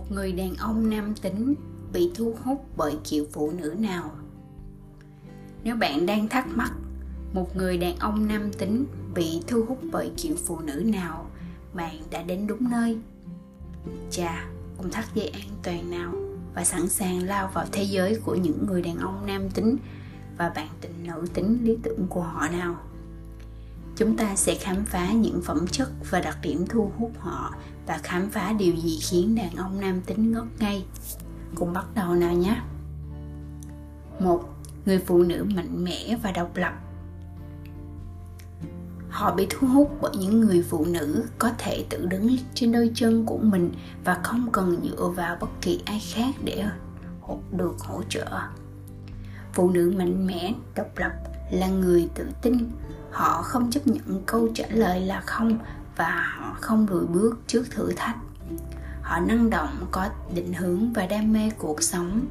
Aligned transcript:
một 0.00 0.12
người 0.12 0.32
đàn 0.32 0.56
ông 0.56 0.90
nam 0.90 1.14
tính 1.22 1.54
bị 1.92 2.10
thu 2.14 2.34
hút 2.44 2.66
bởi 2.76 2.96
kiểu 3.04 3.26
phụ 3.32 3.50
nữ 3.50 3.74
nào? 3.78 4.10
Nếu 5.64 5.76
bạn 5.76 6.06
đang 6.06 6.28
thắc 6.28 6.46
mắc, 6.48 6.72
một 7.32 7.56
người 7.56 7.78
đàn 7.78 7.96
ông 7.96 8.28
nam 8.28 8.52
tính 8.58 8.84
bị 9.14 9.42
thu 9.46 9.64
hút 9.68 9.78
bởi 9.92 10.10
kiểu 10.16 10.34
phụ 10.46 10.60
nữ 10.60 10.82
nào, 10.86 11.30
bạn 11.74 11.96
đã 12.10 12.22
đến 12.22 12.46
đúng 12.46 12.70
nơi. 12.70 12.98
Chà 14.10 14.48
cùng 14.76 14.90
thắt 14.90 15.04
dây 15.14 15.28
an 15.28 15.48
toàn 15.62 15.90
nào 15.90 16.12
và 16.54 16.64
sẵn 16.64 16.88
sàng 16.88 17.22
lao 17.22 17.50
vào 17.54 17.66
thế 17.72 17.82
giới 17.82 18.20
của 18.24 18.34
những 18.34 18.66
người 18.66 18.82
đàn 18.82 18.98
ông 18.98 19.26
nam 19.26 19.50
tính 19.50 19.76
và 20.38 20.52
bạn 20.56 20.68
tình 20.80 20.94
nữ 21.06 21.26
tính 21.34 21.58
lý 21.62 21.76
tưởng 21.82 22.06
của 22.08 22.22
họ 22.22 22.48
nào? 22.48 22.76
Chúng 24.00 24.16
ta 24.16 24.36
sẽ 24.36 24.54
khám 24.54 24.84
phá 24.84 25.12
những 25.12 25.42
phẩm 25.42 25.66
chất 25.66 25.88
và 26.10 26.20
đặc 26.20 26.38
điểm 26.42 26.66
thu 26.68 26.92
hút 26.98 27.12
họ 27.18 27.54
và 27.86 27.98
khám 28.02 28.30
phá 28.30 28.52
điều 28.52 28.76
gì 28.76 28.98
khiến 29.02 29.34
đàn 29.34 29.56
ông 29.56 29.80
nam 29.80 30.00
tính 30.00 30.32
ngất 30.32 30.44
ngây 30.58 30.84
cùng 31.54 31.72
bắt 31.72 31.86
đầu 31.94 32.14
nào 32.14 32.32
nhé. 32.32 32.56
Một, 34.20 34.42
người 34.86 34.98
phụ 34.98 35.22
nữ 35.22 35.46
mạnh 35.54 35.84
mẽ 35.84 36.16
và 36.22 36.32
độc 36.32 36.56
lập. 36.56 36.72
Họ 39.10 39.34
bị 39.34 39.46
thu 39.50 39.66
hút 39.66 39.98
bởi 40.00 40.12
những 40.16 40.40
người 40.40 40.62
phụ 40.62 40.84
nữ 40.84 41.24
có 41.38 41.50
thể 41.58 41.84
tự 41.90 42.06
đứng 42.06 42.36
trên 42.54 42.72
đôi 42.72 42.90
chân 42.94 43.26
của 43.26 43.38
mình 43.38 43.72
và 44.04 44.14
không 44.22 44.48
cần 44.52 44.80
dựa 44.82 45.08
vào 45.08 45.36
bất 45.40 45.50
kỳ 45.60 45.82
ai 45.84 46.02
khác 46.14 46.34
để 46.44 46.64
được 47.52 47.78
hỗ 47.78 48.02
trợ. 48.08 48.26
Phụ 49.52 49.70
nữ 49.70 49.92
mạnh 49.96 50.26
mẽ, 50.26 50.54
độc 50.74 50.98
lập 50.98 51.12
là 51.50 51.68
người 51.68 52.08
tự 52.14 52.26
tin 52.42 52.70
họ 53.10 53.42
không 53.42 53.70
chấp 53.70 53.86
nhận 53.86 54.22
câu 54.26 54.48
trả 54.54 54.66
lời 54.70 55.00
là 55.00 55.20
không 55.20 55.58
và 55.96 56.34
họ 56.38 56.56
không 56.60 56.86
lùi 56.90 57.06
bước 57.06 57.38
trước 57.46 57.64
thử 57.70 57.92
thách. 57.96 58.16
Họ 59.02 59.20
năng 59.20 59.50
động, 59.50 59.86
có 59.90 60.08
định 60.34 60.52
hướng 60.52 60.92
và 60.92 61.06
đam 61.06 61.32
mê 61.32 61.50
cuộc 61.58 61.82
sống. 61.82 62.26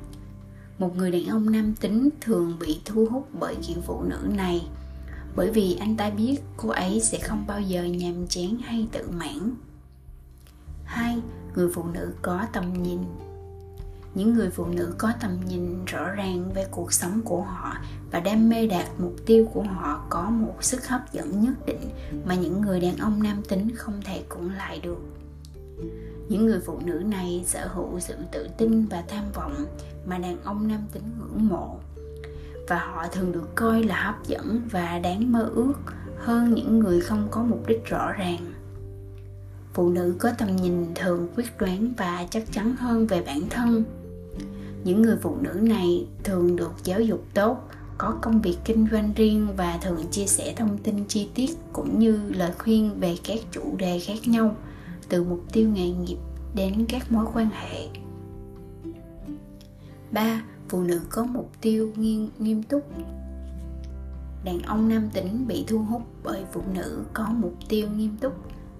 Một 0.79 0.95
người 0.95 1.11
đàn 1.11 1.25
ông 1.25 1.51
nam 1.51 1.75
tính 1.75 2.09
thường 2.21 2.57
bị 2.59 2.81
thu 2.85 3.07
hút 3.11 3.27
bởi 3.39 3.55
kiểu 3.67 3.77
phụ 3.85 4.03
nữ 4.03 4.19
này, 4.35 4.67
bởi 5.35 5.51
vì 5.51 5.75
anh 5.75 5.97
ta 5.97 6.09
biết 6.09 6.37
cô 6.57 6.69
ấy 6.69 7.01
sẽ 7.01 7.19
không 7.19 7.43
bao 7.47 7.61
giờ 7.61 7.83
nhàm 7.83 8.27
chán 8.27 8.57
hay 8.63 8.87
tự 8.91 9.09
mãn. 9.11 9.51
Hai, 10.85 11.21
người 11.55 11.69
phụ 11.73 11.83
nữ 11.93 12.13
có 12.21 12.45
tầm 12.53 12.83
nhìn 12.83 12.99
những 14.15 14.33
người 14.33 14.49
phụ 14.49 14.65
nữ 14.65 14.93
có 14.97 15.11
tầm 15.21 15.37
nhìn 15.47 15.85
rõ 15.85 16.09
ràng 16.09 16.51
về 16.53 16.65
cuộc 16.71 16.93
sống 16.93 17.21
của 17.25 17.41
họ 17.41 17.77
và 18.11 18.19
đam 18.19 18.49
mê 18.49 18.67
đạt 18.67 18.87
mục 18.97 19.15
tiêu 19.25 19.49
của 19.53 19.61
họ 19.61 20.05
có 20.09 20.29
một 20.29 20.55
sức 20.61 20.87
hấp 20.87 21.13
dẫn 21.13 21.41
nhất 21.41 21.53
định 21.65 21.89
mà 22.25 22.35
những 22.35 22.61
người 22.61 22.79
đàn 22.79 22.97
ông 22.97 23.23
nam 23.23 23.41
tính 23.49 23.75
không 23.75 24.01
thể 24.05 24.23
cưỡng 24.29 24.51
lại 24.51 24.79
được. 24.79 24.99
Những 26.29 26.45
người 26.45 26.59
phụ 26.65 26.79
nữ 26.85 26.93
này 26.93 27.43
sở 27.47 27.67
hữu 27.67 27.99
sự 27.99 28.15
tự 28.31 28.47
tin 28.57 28.85
và 28.85 29.03
tham 29.07 29.23
vọng 29.33 29.65
mà 30.05 30.17
đàn 30.17 30.43
ông 30.43 30.67
nam 30.67 30.81
tính 30.91 31.03
ngưỡng 31.19 31.47
mộ. 31.47 31.77
Và 32.67 32.77
họ 32.77 33.07
thường 33.11 33.31
được 33.31 33.55
coi 33.55 33.83
là 33.83 34.03
hấp 34.03 34.27
dẫn 34.27 34.61
và 34.71 34.99
đáng 34.99 35.31
mơ 35.31 35.49
ước 35.55 35.73
hơn 36.17 36.53
những 36.53 36.79
người 36.79 37.01
không 37.01 37.27
có 37.31 37.43
mục 37.43 37.67
đích 37.67 37.85
rõ 37.85 38.11
ràng. 38.11 38.53
Phụ 39.73 39.89
nữ 39.89 40.15
có 40.19 40.31
tầm 40.37 40.55
nhìn 40.55 40.85
thường 40.95 41.27
quyết 41.35 41.57
đoán 41.57 41.93
và 41.97 42.25
chắc 42.29 42.51
chắn 42.51 42.75
hơn 42.75 43.07
về 43.07 43.21
bản 43.21 43.41
thân 43.49 43.83
những 44.83 45.01
người 45.01 45.17
phụ 45.21 45.35
nữ 45.41 45.53
này 45.53 46.07
thường 46.23 46.55
được 46.55 46.71
giáo 46.83 47.01
dục 47.01 47.25
tốt 47.33 47.69
có 47.97 48.15
công 48.21 48.41
việc 48.41 48.57
kinh 48.65 48.87
doanh 48.91 49.13
riêng 49.15 49.47
và 49.57 49.79
thường 49.81 50.07
chia 50.11 50.25
sẻ 50.25 50.53
thông 50.57 50.77
tin 50.77 51.05
chi 51.07 51.29
tiết 51.33 51.49
cũng 51.73 51.99
như 51.99 52.19
lời 52.29 52.51
khuyên 52.57 52.99
về 52.99 53.15
các 53.23 53.39
chủ 53.51 53.75
đề 53.77 53.99
khác 53.99 54.17
nhau 54.25 54.55
từ 55.09 55.23
mục 55.23 55.43
tiêu 55.53 55.69
nghề 55.69 55.89
nghiệp 55.89 56.17
đến 56.55 56.85
các 56.89 57.11
mối 57.11 57.25
quan 57.33 57.49
hệ 57.49 57.87
3. 60.11 60.43
Phụ 60.69 60.83
nữ 60.83 61.01
có 61.09 61.23
mục 61.23 61.51
tiêu 61.61 61.91
nghiêm, 61.95 62.29
nghiêm 62.39 62.63
túc 62.63 62.83
Đàn 64.43 64.61
ông 64.61 64.89
nam 64.89 65.09
tính 65.13 65.47
bị 65.47 65.65
thu 65.67 65.79
hút 65.79 66.01
bởi 66.23 66.43
phụ 66.51 66.61
nữ 66.73 67.03
có 67.13 67.29
mục 67.29 67.53
tiêu 67.69 67.87
nghiêm 67.95 68.17
túc 68.17 68.33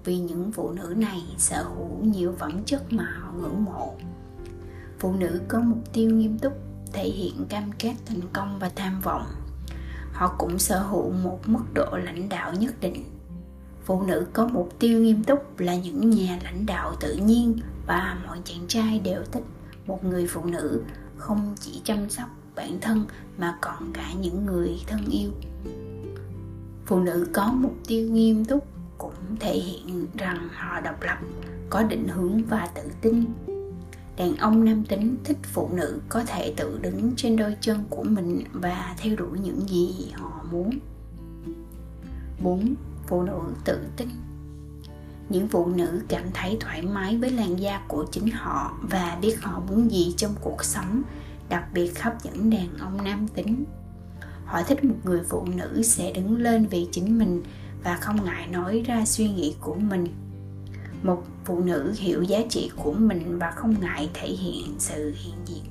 vì 0.04 0.18
những 0.18 0.52
phụ 0.52 0.70
nữ 0.70 0.94
này 0.96 1.22
sở 1.38 1.62
hữu 1.62 2.04
nhiều 2.04 2.34
phẩm 2.38 2.64
chất 2.64 2.92
mà 2.92 3.04
họ 3.20 3.32
ngưỡng 3.32 3.64
mộ 3.64 3.94
phụ 5.00 5.12
nữ 5.12 5.40
có 5.48 5.60
mục 5.60 5.92
tiêu 5.92 6.10
nghiêm 6.10 6.38
túc, 6.38 6.52
thể 6.92 7.04
hiện 7.04 7.46
cam 7.48 7.70
kết 7.78 7.94
thành 8.06 8.20
công 8.32 8.58
và 8.58 8.70
tham 8.76 9.00
vọng. 9.00 9.24
Họ 10.12 10.34
cũng 10.38 10.58
sở 10.58 10.78
hữu 10.78 11.10
một 11.10 11.40
mức 11.46 11.64
độ 11.74 11.96
lãnh 12.04 12.28
đạo 12.28 12.52
nhất 12.58 12.74
định. 12.80 13.04
Phụ 13.84 14.02
nữ 14.02 14.26
có 14.32 14.46
mục 14.46 14.78
tiêu 14.78 15.00
nghiêm 15.00 15.24
túc 15.24 15.60
là 15.60 15.76
những 15.76 16.10
nhà 16.10 16.38
lãnh 16.44 16.66
đạo 16.66 16.94
tự 17.00 17.14
nhiên 17.14 17.58
và 17.86 18.18
mọi 18.26 18.38
chàng 18.44 18.66
trai 18.68 18.98
đều 18.98 19.22
thích 19.32 19.44
một 19.86 20.04
người 20.04 20.26
phụ 20.26 20.44
nữ 20.44 20.82
không 21.16 21.54
chỉ 21.60 21.80
chăm 21.84 22.10
sóc 22.10 22.28
bản 22.56 22.78
thân 22.80 23.04
mà 23.38 23.58
còn 23.60 23.92
cả 23.92 24.12
những 24.20 24.46
người 24.46 24.80
thân 24.86 25.00
yêu. 25.10 25.30
Phụ 26.86 27.00
nữ 27.00 27.28
có 27.32 27.52
mục 27.52 27.74
tiêu 27.86 28.10
nghiêm 28.10 28.44
túc 28.44 28.66
cũng 28.98 29.36
thể 29.40 29.54
hiện 29.54 30.06
rằng 30.18 30.48
họ 30.52 30.80
độc 30.80 31.02
lập, 31.02 31.18
có 31.70 31.82
định 31.82 32.08
hướng 32.08 32.44
và 32.44 32.68
tự 32.74 32.82
tin 33.00 33.24
đàn 34.20 34.36
ông 34.36 34.64
nam 34.64 34.84
tính 34.84 35.16
thích 35.24 35.36
phụ 35.42 35.70
nữ 35.72 36.00
có 36.08 36.24
thể 36.24 36.54
tự 36.56 36.78
đứng 36.82 37.12
trên 37.16 37.36
đôi 37.36 37.56
chân 37.60 37.84
của 37.90 38.02
mình 38.02 38.44
và 38.52 38.94
theo 38.98 39.16
đuổi 39.16 39.38
những 39.38 39.68
gì 39.68 40.12
họ 40.14 40.44
muốn. 40.52 40.70
4. 42.42 42.74
Phụ 43.06 43.22
nữ 43.22 43.38
tự 43.64 43.78
tin. 43.96 44.08
Những 45.28 45.48
phụ 45.48 45.66
nữ 45.66 46.02
cảm 46.08 46.24
thấy 46.34 46.56
thoải 46.60 46.82
mái 46.82 47.16
với 47.16 47.30
làn 47.30 47.60
da 47.60 47.80
của 47.88 48.06
chính 48.12 48.30
họ 48.30 48.78
và 48.82 49.18
biết 49.22 49.36
họ 49.40 49.62
muốn 49.68 49.90
gì 49.90 50.14
trong 50.16 50.34
cuộc 50.40 50.64
sống, 50.64 51.02
đặc 51.48 51.64
biệt 51.74 52.02
hấp 52.02 52.22
dẫn 52.22 52.50
đàn 52.50 52.78
ông 52.78 53.04
nam 53.04 53.28
tính. 53.34 53.64
Họ 54.44 54.62
thích 54.62 54.84
một 54.84 54.96
người 55.04 55.20
phụ 55.28 55.46
nữ 55.56 55.82
sẽ 55.82 56.12
đứng 56.12 56.36
lên 56.36 56.66
vì 56.66 56.88
chính 56.92 57.18
mình 57.18 57.42
và 57.84 57.96
không 57.96 58.24
ngại 58.24 58.46
nói 58.46 58.82
ra 58.86 59.04
suy 59.04 59.28
nghĩ 59.28 59.54
của 59.60 59.74
mình 59.74 60.06
một 61.02 61.22
phụ 61.44 61.60
nữ 61.60 61.94
hiểu 61.96 62.22
giá 62.22 62.38
trị 62.48 62.70
của 62.76 62.92
mình 62.92 63.38
và 63.38 63.50
không 63.50 63.74
ngại 63.80 64.10
thể 64.14 64.28
hiện 64.28 64.74
sự 64.78 65.14
hiện 65.16 65.34
diện. 65.46 65.64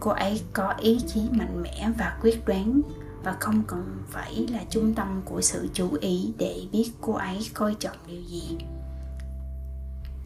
Cô 0.00 0.10
ấy 0.10 0.42
có 0.52 0.74
ý 0.78 1.00
chí 1.06 1.20
mạnh 1.30 1.62
mẽ 1.62 1.90
và 1.98 2.18
quyết 2.22 2.46
đoán 2.46 2.80
và 3.24 3.36
không 3.40 3.62
cần 3.66 3.96
phải 4.08 4.46
là 4.50 4.60
trung 4.70 4.94
tâm 4.94 5.20
của 5.24 5.40
sự 5.40 5.68
chú 5.72 5.88
ý 6.00 6.32
để 6.38 6.60
biết 6.72 6.90
cô 7.00 7.12
ấy 7.12 7.38
coi 7.54 7.74
trọng 7.74 7.96
điều 8.06 8.22
gì. 8.22 8.58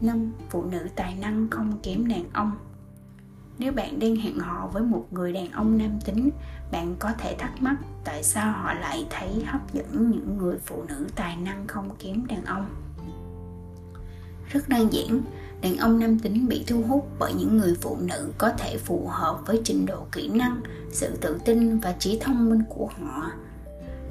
Năm, 0.01 0.33
phụ 0.49 0.63
nữ 0.63 0.87
tài 0.95 1.15
năng 1.15 1.49
không 1.49 1.79
kém 1.83 2.07
đàn 2.07 2.23
ông. 2.33 2.51
Nếu 3.57 3.71
bạn 3.71 3.99
đang 3.99 4.15
hẹn 4.15 4.39
hò 4.39 4.67
với 4.73 4.83
một 4.83 5.05
người 5.11 5.33
đàn 5.33 5.51
ông 5.51 5.77
nam 5.77 5.99
tính, 6.05 6.29
bạn 6.71 6.95
có 6.99 7.11
thể 7.17 7.35
thắc 7.39 7.61
mắc 7.61 7.75
tại 8.03 8.23
sao 8.23 8.51
họ 8.51 8.73
lại 8.73 9.07
thấy 9.09 9.43
hấp 9.45 9.73
dẫn 9.73 10.11
những 10.11 10.37
người 10.37 10.57
phụ 10.65 10.83
nữ 10.87 11.07
tài 11.15 11.37
năng 11.37 11.67
không 11.67 11.89
kém 11.99 12.27
đàn 12.27 12.45
ông 12.45 12.65
rất 14.49 14.69
đơn 14.69 14.93
giản. 14.93 15.21
Đàn 15.61 15.77
ông 15.77 15.99
nam 15.99 16.19
tính 16.19 16.47
bị 16.47 16.63
thu 16.67 16.83
hút 16.87 17.07
bởi 17.19 17.33
những 17.33 17.57
người 17.57 17.75
phụ 17.81 17.97
nữ 18.01 18.31
có 18.37 18.51
thể 18.57 18.77
phù 18.77 19.07
hợp 19.07 19.39
với 19.45 19.61
trình 19.63 19.85
độ 19.85 20.05
kỹ 20.11 20.27
năng, 20.27 20.61
sự 20.91 21.17
tự 21.21 21.39
tin 21.45 21.79
và 21.79 21.91
trí 21.99 22.19
thông 22.21 22.49
minh 22.49 22.63
của 22.69 22.85
họ. 22.85 23.31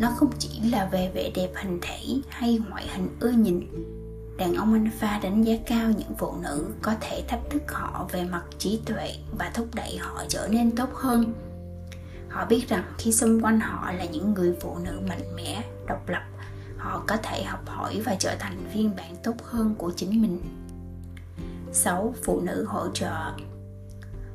Nó 0.01 0.11
không 0.17 0.31
chỉ 0.39 0.61
là 0.71 0.89
về 0.93 1.11
vẻ 1.15 1.31
đẹp 1.35 1.51
hình 1.57 1.79
thể 1.83 2.01
hay 2.29 2.61
ngoại 2.71 2.89
hình 2.95 3.09
ưa 3.21 3.31
nhìn. 3.31 3.61
Đàn 4.39 4.55
ông 4.55 4.73
alpha 4.73 5.21
đánh 5.23 5.43
giá 5.43 5.55
cao 5.67 5.91
những 5.99 6.15
phụ 6.19 6.35
nữ 6.43 6.67
có 6.83 6.95
thể 7.01 7.25
thách 7.29 7.41
thức 7.51 7.63
họ 7.73 8.09
về 8.13 8.25
mặt 8.25 8.43
trí 8.59 8.81
tuệ 8.87 9.15
và 9.39 9.51
thúc 9.55 9.67
đẩy 9.75 9.97
họ 10.01 10.25
trở 10.29 10.49
nên 10.51 10.71
tốt 10.71 10.89
hơn. 10.95 11.35
Họ 12.29 12.45
biết 12.45 12.69
rằng 12.69 12.85
khi 12.99 13.13
xung 13.13 13.41
quanh 13.45 13.61
họ 13.61 13.93
là 13.93 14.05
những 14.05 14.35
người 14.35 14.57
phụ 14.61 14.77
nữ 14.85 15.01
mạnh 15.09 15.37
mẽ, 15.37 15.63
độc 15.87 16.09
lập 16.09 16.23
họ 16.89 17.03
có 17.07 17.17
thể 17.17 17.43
học 17.43 17.61
hỏi 17.67 18.01
và 18.05 18.15
trở 18.19 18.37
thành 18.39 18.57
phiên 18.73 18.97
bản 18.97 19.17
tốt 19.23 19.35
hơn 19.45 19.75
của 19.79 19.93
chính 19.97 20.23
mình 20.23 20.41
6. 21.73 22.15
Phụ 22.25 22.41
nữ 22.41 22.65
hỗ 22.69 22.89
trợ 22.95 23.33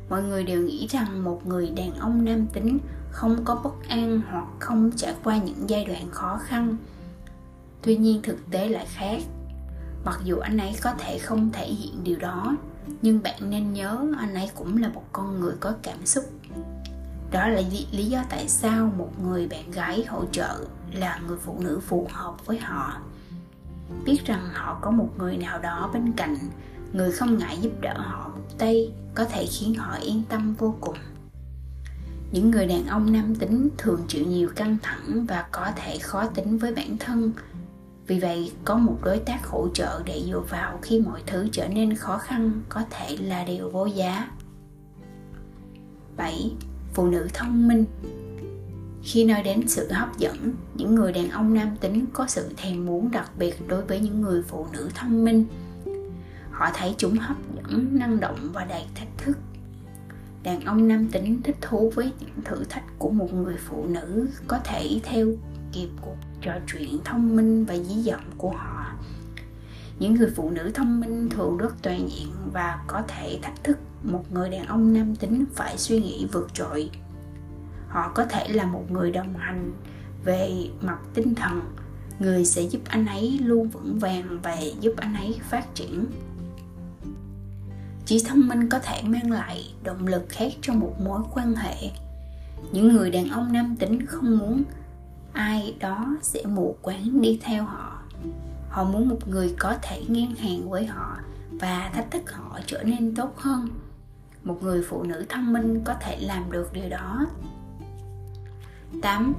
Mọi 0.10 0.24
người 0.24 0.44
đều 0.44 0.62
nghĩ 0.62 0.88
rằng 0.88 1.24
một 1.24 1.48
người 1.48 1.70
đàn 1.70 1.94
ông 1.94 2.26
nam 2.26 2.48
tính 2.54 2.80
không 3.12 3.46
có 3.46 3.56
bất 3.64 3.90
an 3.90 4.22
hoặc 4.32 4.46
không 4.60 4.92
trải 4.96 5.16
qua 5.24 5.38
những 5.38 5.70
giai 5.70 5.86
đoạn 5.86 6.10
khó 6.12 6.40
khăn. 6.44 6.78
Tuy 7.82 7.98
nhiên 7.98 8.22
thực 8.22 8.38
tế 8.52 8.70
lại 8.70 8.86
khác. 8.90 9.22
Mặc 10.06 10.20
dù 10.24 10.38
anh 10.38 10.58
ấy 10.58 10.76
có 10.82 10.94
thể 11.00 11.20
không 11.20 11.50
thể 11.52 11.68
hiện 11.68 12.04
điều 12.04 12.18
đó, 12.18 12.56
nhưng 13.02 13.24
bạn 13.24 13.50
nên 13.50 13.74
nhớ 13.74 14.06
anh 14.20 14.34
ấy 14.34 14.50
cũng 14.56 14.82
là 14.82 14.90
một 14.90 15.04
con 15.12 15.40
người 15.40 15.54
có 15.60 15.74
cảm 15.84 16.06
xúc. 16.06 16.24
Đó 17.32 17.48
là 17.48 17.62
lý 17.92 18.06
do 18.06 18.24
tại 18.30 18.48
sao 18.48 18.92
một 18.98 19.12
người 19.24 19.48
bạn 19.48 19.72
gái 19.72 20.06
hỗ 20.06 20.26
trợ 20.32 20.66
là 20.94 21.20
người 21.28 21.38
phụ 21.38 21.60
nữ 21.60 21.80
phù 21.88 22.08
hợp 22.12 22.46
với 22.46 22.60
họ. 22.60 22.98
Biết 24.06 24.18
rằng 24.26 24.50
họ 24.54 24.80
có 24.82 24.92
một 24.92 25.10
người 25.18 25.38
nào 25.38 25.60
đó 25.60 25.90
bên 25.94 26.14
cạnh, 26.18 26.36
người 26.94 27.12
không 27.12 27.38
ngại 27.38 27.58
giúp 27.62 27.72
đỡ 27.82 27.94
họ 27.98 28.30
một 28.30 28.58
tay 28.58 28.92
có 29.16 29.26
thể 29.26 29.46
khiến 29.46 29.76
họ 29.76 29.96
yên 29.96 30.24
tâm 30.30 30.54
vô 30.54 30.76
cùng. 30.82 30.98
Những 32.32 32.52
người 32.52 32.68
đàn 32.68 32.88
ông 32.88 33.12
nam 33.14 33.36
tính 33.36 33.70
thường 33.78 34.02
chịu 34.08 34.26
nhiều 34.26 34.50
căng 34.56 34.78
thẳng 34.84 35.26
và 35.26 35.46
có 35.52 35.72
thể 35.76 35.98
khó 36.00 36.26
tính 36.26 36.58
với 36.58 36.76
bản 36.76 36.98
thân. 36.98 37.32
Vì 38.08 38.20
vậy, 38.20 38.52
có 38.66 38.76
một 38.76 38.98
đối 39.04 39.20
tác 39.20 39.48
hỗ 39.48 39.68
trợ 39.74 40.02
để 40.06 40.24
dựa 40.28 40.40
vào 40.40 40.80
khi 40.82 41.00
mọi 41.00 41.22
thứ 41.26 41.48
trở 41.52 41.68
nên 41.68 41.96
khó 41.96 42.18
khăn 42.18 42.62
có 42.70 42.82
thể 42.90 43.18
là 43.18 43.44
điều 43.44 43.70
vô 43.70 43.86
giá. 43.86 44.28
7. 46.18 46.52
Phụ 46.94 47.08
nữ 47.08 47.28
thông 47.34 47.68
minh 47.68 47.86
khi 49.04 49.26
nói 49.26 49.44
đến 49.44 49.68
sự 49.68 49.92
hấp 49.92 50.18
dẫn, 50.18 50.54
những 50.76 50.96
người 50.96 51.12
đàn 51.12 51.30
ông 51.30 51.54
nam 51.54 51.76
tính 51.82 52.06
có 52.14 52.28
sự 52.28 52.50
thèm 52.58 52.86
muốn 52.86 53.12
đặc 53.12 53.32
biệt 53.38 53.68
đối 53.68 53.82
với 53.82 54.00
những 54.00 54.22
người 54.22 54.42
phụ 54.42 54.68
nữ 54.74 54.90
thông 54.96 55.26
minh. 55.26 55.46
Họ 56.52 56.70
thấy 56.74 56.96
chúng 56.98 57.14
hấp 57.14 57.38
dẫn, 57.56 57.88
năng 57.92 58.20
động 58.20 58.50
và 58.54 58.66
đầy 58.66 58.84
thách 58.96 59.18
thức. 59.18 59.38
Đàn 60.44 60.62
ông 60.62 60.88
nam 60.88 61.08
tính 61.12 61.42
thích 61.44 61.58
thú 61.62 61.92
với 61.96 62.12
những 62.20 62.44
thử 62.46 62.64
thách 62.70 63.00
của 63.00 63.10
một 63.10 63.34
người 63.34 63.56
phụ 63.58 63.86
nữ 63.86 64.28
có 64.48 64.60
thể 64.64 65.00
theo 65.04 65.28
kịp 65.72 65.90
cuộc 66.02 66.18
trò 66.42 66.54
chuyện 66.68 66.98
thông 67.06 67.36
minh 67.36 67.66
và 67.66 67.78
dí 67.78 68.02
dỏm 68.02 68.22
của 68.38 68.50
họ. 68.50 68.86
Những 70.00 70.16
người 70.16 70.30
phụ 70.36 70.50
nữ 70.50 70.72
thông 70.74 71.00
minh 71.00 71.30
thường 71.30 71.58
rất 71.58 71.76
toàn 71.82 72.10
diện 72.10 72.32
và 72.54 72.84
có 72.88 73.02
thể 73.08 73.40
thách 73.42 73.64
thức 73.64 73.78
một 74.04 74.24
người 74.32 74.50
đàn 74.50 74.66
ông 74.66 74.94
nam 74.94 75.16
tính 75.16 75.46
phải 75.56 75.78
suy 75.78 76.02
nghĩ 76.02 76.28
vượt 76.32 76.54
trội 76.54 76.90
họ 77.94 78.12
có 78.16 78.26
thể 78.26 78.48
là 78.48 78.66
một 78.66 78.92
người 78.92 79.12
đồng 79.12 79.34
hành 79.38 79.72
về 80.26 80.70
mặt 80.82 80.98
tinh 81.14 81.36
thần. 81.36 81.62
Người 82.20 82.46
sẽ 82.46 82.62
giúp 82.62 82.82
anh 82.86 83.06
ấy 83.06 83.40
luôn 83.44 83.70
vững 83.70 84.00
vàng 84.00 84.40
và 84.44 84.58
giúp 84.80 84.94
anh 84.98 85.16
ấy 85.16 85.40
phát 85.50 85.76
triển. 85.76 86.06
Chỉ 88.06 88.24
thông 88.28 88.48
minh 88.48 88.70
có 88.70 88.80
thể 88.80 89.02
mang 89.04 89.32
lại 89.32 89.74
động 89.84 90.08
lực 90.08 90.26
khác 90.30 90.52
cho 90.62 90.74
một 90.74 90.96
mối 91.06 91.22
quan 91.34 91.56
hệ. 91.56 91.76
Những 92.72 92.88
người 92.88 93.12
đàn 93.12 93.30
ông 93.30 93.54
nam 93.54 93.76
tính 93.80 94.06
không 94.06 94.38
muốn 94.38 94.64
ai 95.34 95.76
đó 95.80 96.18
sẽ 96.22 96.44
mù 96.46 96.76
quáng 96.82 97.22
đi 97.22 97.40
theo 97.44 97.64
họ. 97.64 98.02
Họ 98.70 98.84
muốn 98.84 99.10
một 99.10 99.28
người 99.28 99.56
có 99.60 99.76
thể 99.82 100.04
ngang 100.08 100.36
hàng 100.36 100.70
với 100.70 100.86
họ 100.86 101.18
và 101.52 101.92
thách 101.94 102.12
thức 102.12 102.32
họ 102.32 102.60
trở 102.66 102.84
nên 102.84 103.16
tốt 103.16 103.38
hơn. 103.38 103.68
Một 104.44 104.64
người 104.64 104.84
phụ 104.90 105.04
nữ 105.04 105.26
thông 105.30 105.54
minh 105.54 105.82
có 105.84 105.94
thể 106.02 106.18
làm 106.20 106.52
được 106.52 106.74
điều 106.74 106.90
đó. 106.90 107.26
8. 109.02 109.34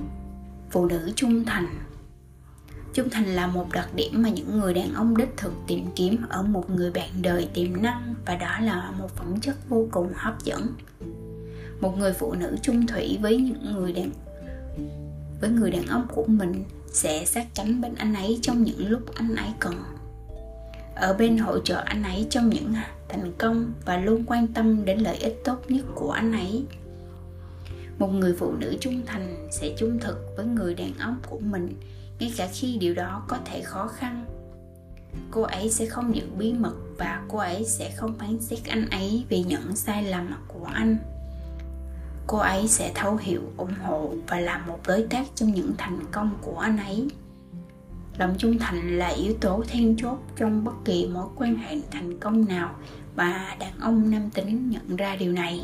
Phụ 0.71 0.87
nữ 0.87 1.12
trung 1.17 1.45
thành 1.45 1.67
Trung 2.95 3.11
thành 3.11 3.27
là 3.27 3.47
một 3.47 3.67
đặc 3.73 3.89
điểm 3.95 4.23
mà 4.23 4.29
những 4.29 4.61
người 4.61 4.75
đàn 4.75 4.95
ông 4.95 5.17
đích 5.17 5.37
thực 5.37 5.53
tìm 5.67 5.87
kiếm 5.97 6.17
ở 6.29 6.43
một 6.43 6.71
người 6.71 6.91
bạn 6.91 7.09
đời 7.23 7.49
tiềm 7.55 7.83
năng 7.83 8.15
và 8.27 8.35
đó 8.37 8.59
là 8.61 8.91
một 8.99 9.17
phẩm 9.17 9.41
chất 9.41 9.69
vô 9.69 9.89
cùng 9.91 10.12
hấp 10.15 10.45
dẫn. 10.45 10.67
Một 11.81 11.99
người 11.99 12.12
phụ 12.12 12.35
nữ 12.35 12.56
trung 12.62 12.87
thủy 12.87 13.19
với 13.23 13.37
những 13.37 13.75
người 13.75 13.93
đàn, 13.93 14.11
với 15.41 15.51
người 15.51 15.71
đàn 15.71 15.87
ông 15.87 16.06
của 16.15 16.25
mình 16.27 16.65
sẽ 16.93 17.25
sát 17.25 17.47
cánh 17.55 17.81
bên 17.81 17.95
anh 17.95 18.15
ấy 18.15 18.39
trong 18.43 18.62
những 18.62 18.89
lúc 18.89 19.15
anh 19.15 19.37
ấy 19.37 19.49
cần. 19.61 19.75
Ở 20.95 21.15
bên 21.15 21.39
hỗ 21.39 21.59
trợ 21.59 21.83
anh 21.85 22.03
ấy 22.03 22.27
trong 22.31 22.49
những 22.49 22.75
thành 23.09 23.33
công 23.39 23.73
và 23.85 23.97
luôn 23.97 24.25
quan 24.27 24.47
tâm 24.47 24.85
đến 24.85 24.99
lợi 24.99 25.17
ích 25.17 25.41
tốt 25.45 25.62
nhất 25.69 25.85
của 25.95 26.11
anh 26.11 26.33
ấy 26.33 26.65
một 27.99 28.08
người 28.08 28.35
phụ 28.38 28.52
nữ 28.52 28.76
trung 28.81 29.02
thành 29.06 29.49
sẽ 29.50 29.75
trung 29.79 29.99
thực 30.00 30.35
với 30.37 30.46
người 30.46 30.75
đàn 30.75 30.93
ông 30.99 31.17
của 31.31 31.38
mình, 31.38 31.75
ngay 32.19 32.32
cả 32.37 32.49
khi 32.52 32.76
điều 32.81 32.94
đó 32.94 33.25
có 33.29 33.38
thể 33.44 33.62
khó 33.62 33.87
khăn. 33.87 34.25
Cô 35.31 35.43
ấy 35.43 35.70
sẽ 35.70 35.87
không 35.87 36.17
giữ 36.17 36.26
bí 36.38 36.52
mật 36.52 36.75
và 36.99 37.23
cô 37.29 37.38
ấy 37.38 37.64
sẽ 37.64 37.91
không 37.96 38.19
phán 38.19 38.41
xét 38.41 38.58
anh 38.69 38.91
ấy 38.91 39.25
vì 39.29 39.43
những 39.43 39.76
sai 39.76 40.02
lầm 40.02 40.35
của 40.49 40.64
anh. 40.64 40.96
Cô 42.26 42.38
ấy 42.38 42.69
sẽ 42.69 42.93
thấu 42.94 43.17
hiểu, 43.17 43.41
ủng 43.56 43.75
hộ 43.82 44.14
và 44.29 44.41
làm 44.41 44.67
một 44.67 44.79
đối 44.87 45.02
tác 45.11 45.26
trong 45.35 45.52
những 45.52 45.73
thành 45.79 45.99
công 46.12 46.38
của 46.43 46.58
anh 46.58 46.79
ấy. 46.79 47.08
Lòng 48.19 48.35
trung 48.38 48.58
thành 48.58 48.99
là 48.99 49.08
yếu 49.08 49.35
tố 49.41 49.62
then 49.69 49.96
chốt 49.96 50.19
trong 50.37 50.64
bất 50.64 50.73
kỳ 50.85 51.06
mối 51.06 51.26
quan 51.37 51.56
hệ 51.56 51.76
thành 51.91 52.19
công 52.20 52.49
nào 52.49 52.75
và 53.14 53.56
đàn 53.58 53.81
ông 53.81 54.11
nam 54.11 54.31
tính 54.35 54.70
nhận 54.70 54.96
ra 54.96 55.17
điều 55.17 55.32
này 55.32 55.61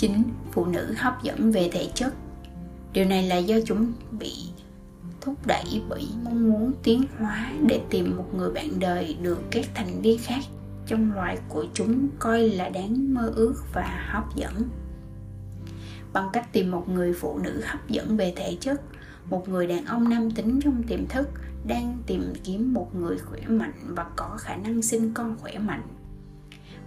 chính 0.00 0.22
Phụ 0.52 0.66
nữ 0.66 0.94
hấp 0.96 1.22
dẫn 1.22 1.52
về 1.52 1.68
thể 1.72 1.88
chất. 1.94 2.14
Điều 2.92 3.04
này 3.04 3.22
là 3.22 3.36
do 3.36 3.56
chúng 3.66 3.92
bị 4.10 4.32
thúc 5.20 5.46
đẩy 5.46 5.82
bởi 5.88 6.08
mong 6.24 6.50
muốn 6.50 6.72
tiến 6.82 7.04
hóa 7.18 7.52
để 7.66 7.80
tìm 7.90 8.16
một 8.16 8.34
người 8.34 8.50
bạn 8.50 8.68
đời 8.78 9.16
được 9.22 9.38
các 9.50 9.64
thành 9.74 10.00
viên 10.02 10.18
khác 10.18 10.40
trong 10.86 11.12
loài 11.12 11.38
của 11.48 11.64
chúng 11.74 12.08
coi 12.18 12.48
là 12.48 12.68
đáng 12.68 13.14
mơ 13.14 13.32
ước 13.36 13.54
và 13.74 14.08
hấp 14.12 14.36
dẫn. 14.36 14.68
Bằng 16.12 16.28
cách 16.32 16.52
tìm 16.52 16.70
một 16.70 16.88
người 16.88 17.12
phụ 17.12 17.38
nữ 17.38 17.62
hấp 17.64 17.88
dẫn 17.88 18.16
về 18.16 18.32
thể 18.36 18.56
chất, 18.60 18.80
một 19.30 19.48
người 19.48 19.66
đàn 19.66 19.84
ông 19.84 20.08
nam 20.08 20.30
tính 20.30 20.60
trong 20.62 20.82
tiềm 20.82 21.06
thức 21.06 21.28
đang 21.66 21.98
tìm 22.06 22.32
kiếm 22.44 22.74
một 22.74 22.94
người 22.94 23.18
khỏe 23.18 23.40
mạnh 23.48 23.74
và 23.88 24.06
có 24.16 24.36
khả 24.38 24.56
năng 24.56 24.82
sinh 24.82 25.14
con 25.14 25.36
khỏe 25.38 25.58
mạnh 25.58 25.82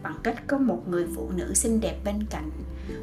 bằng 0.03 0.15
cách 0.23 0.47
có 0.47 0.57
một 0.57 0.83
người 0.87 1.05
phụ 1.15 1.31
nữ 1.31 1.53
xinh 1.53 1.79
đẹp 1.79 1.99
bên 2.05 2.23
cạnh. 2.29 2.49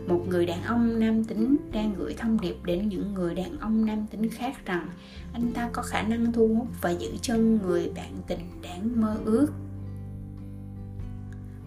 Một 0.06 0.24
người 0.28 0.46
đàn 0.46 0.62
ông 0.62 1.00
nam 1.00 1.24
tính 1.24 1.56
đang 1.72 1.94
gửi 1.98 2.14
thông 2.18 2.40
điệp 2.40 2.56
đến 2.64 2.88
những 2.88 3.14
người 3.14 3.34
đàn 3.34 3.58
ông 3.58 3.86
nam 3.86 4.06
tính 4.10 4.30
khác 4.30 4.66
rằng 4.66 4.88
anh 5.32 5.52
ta 5.52 5.70
có 5.72 5.82
khả 5.82 6.02
năng 6.02 6.32
thu 6.32 6.48
hút 6.48 6.66
và 6.80 6.90
giữ 6.90 7.10
chân 7.22 7.58
người 7.62 7.92
bạn 7.96 8.12
tình 8.26 8.62
đáng 8.62 9.00
mơ 9.00 9.16
ước. 9.24 9.46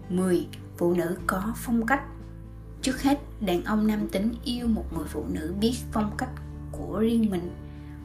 10. 0.08 0.46
Phụ 0.76 0.94
nữ 0.94 1.16
có 1.26 1.54
phong 1.56 1.86
cách. 1.86 2.02
Trước 2.82 3.02
hết, 3.02 3.20
đàn 3.40 3.64
ông 3.64 3.86
nam 3.86 4.08
tính 4.08 4.34
yêu 4.44 4.66
một 4.66 4.84
người 4.96 5.06
phụ 5.08 5.24
nữ 5.32 5.54
biết 5.60 5.74
phong 5.92 6.10
cách 6.18 6.30
của 6.72 6.98
riêng 6.98 7.30
mình. 7.30 7.50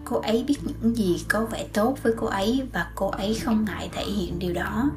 Cô 0.06 0.20
ấy 0.20 0.46
biết 0.48 0.58
những 0.64 0.96
gì 0.96 1.24
có 1.28 1.46
vẻ 1.46 1.68
tốt 1.74 1.98
với 2.04 2.14
cô 2.18 2.28
ấy 2.28 2.68
và 2.74 2.92
cô 2.96 3.10
ấy 3.10 3.36
không 3.36 3.66
ngại 3.66 3.90
thể 3.94 4.04
hiện 4.04 4.40
điều 4.40 4.54
đó 4.54 4.92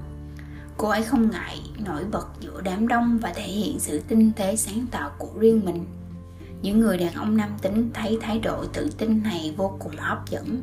cô 0.76 0.88
ấy 0.88 1.02
không 1.02 1.30
ngại 1.30 1.60
nổi 1.78 2.04
bật 2.10 2.26
giữa 2.40 2.60
đám 2.60 2.88
đông 2.88 3.18
và 3.18 3.32
thể 3.34 3.42
hiện 3.42 3.80
sự 3.80 4.00
tinh 4.08 4.32
tế 4.36 4.56
sáng 4.56 4.86
tạo 4.90 5.10
của 5.18 5.30
riêng 5.38 5.64
mình. 5.64 5.84
Những 6.62 6.80
người 6.80 6.98
đàn 6.98 7.14
ông 7.14 7.36
nam 7.36 7.50
tính 7.62 7.90
thấy 7.94 8.18
thái 8.20 8.38
độ 8.38 8.64
tự 8.72 8.90
tin 8.98 9.22
này 9.22 9.54
vô 9.56 9.76
cùng 9.78 9.96
hấp 9.96 10.30
dẫn. 10.30 10.62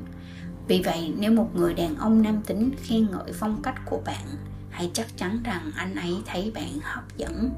Vì 0.68 0.82
vậy, 0.86 1.14
nếu 1.18 1.32
một 1.32 1.56
người 1.56 1.74
đàn 1.74 1.96
ông 1.96 2.22
nam 2.22 2.42
tính 2.46 2.72
khen 2.84 3.12
ngợi 3.12 3.34
phong 3.34 3.62
cách 3.62 3.76
của 3.86 4.02
bạn, 4.06 4.26
hãy 4.70 4.92
chắc 4.94 5.18
chắn 5.18 5.44
rằng 5.44 5.72
anh 5.76 5.96
ấy 5.96 6.16
thấy 6.26 6.52
bạn 6.56 6.80
hấp 6.82 7.18
dẫn. 7.18 7.50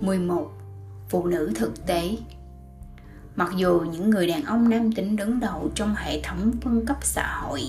11. 0.00 0.52
Phụ 1.08 1.26
nữ 1.26 1.52
thực 1.54 1.86
tế. 1.86 2.16
Mặc 3.36 3.52
dù 3.56 3.80
những 3.80 4.10
người 4.10 4.26
đàn 4.26 4.44
ông 4.44 4.68
nam 4.68 4.92
tính 4.92 5.16
đứng 5.16 5.40
đầu 5.40 5.70
trong 5.74 5.94
hệ 5.94 6.20
thống 6.22 6.52
phân 6.62 6.86
cấp 6.86 6.96
xã 7.00 7.40
hội, 7.42 7.62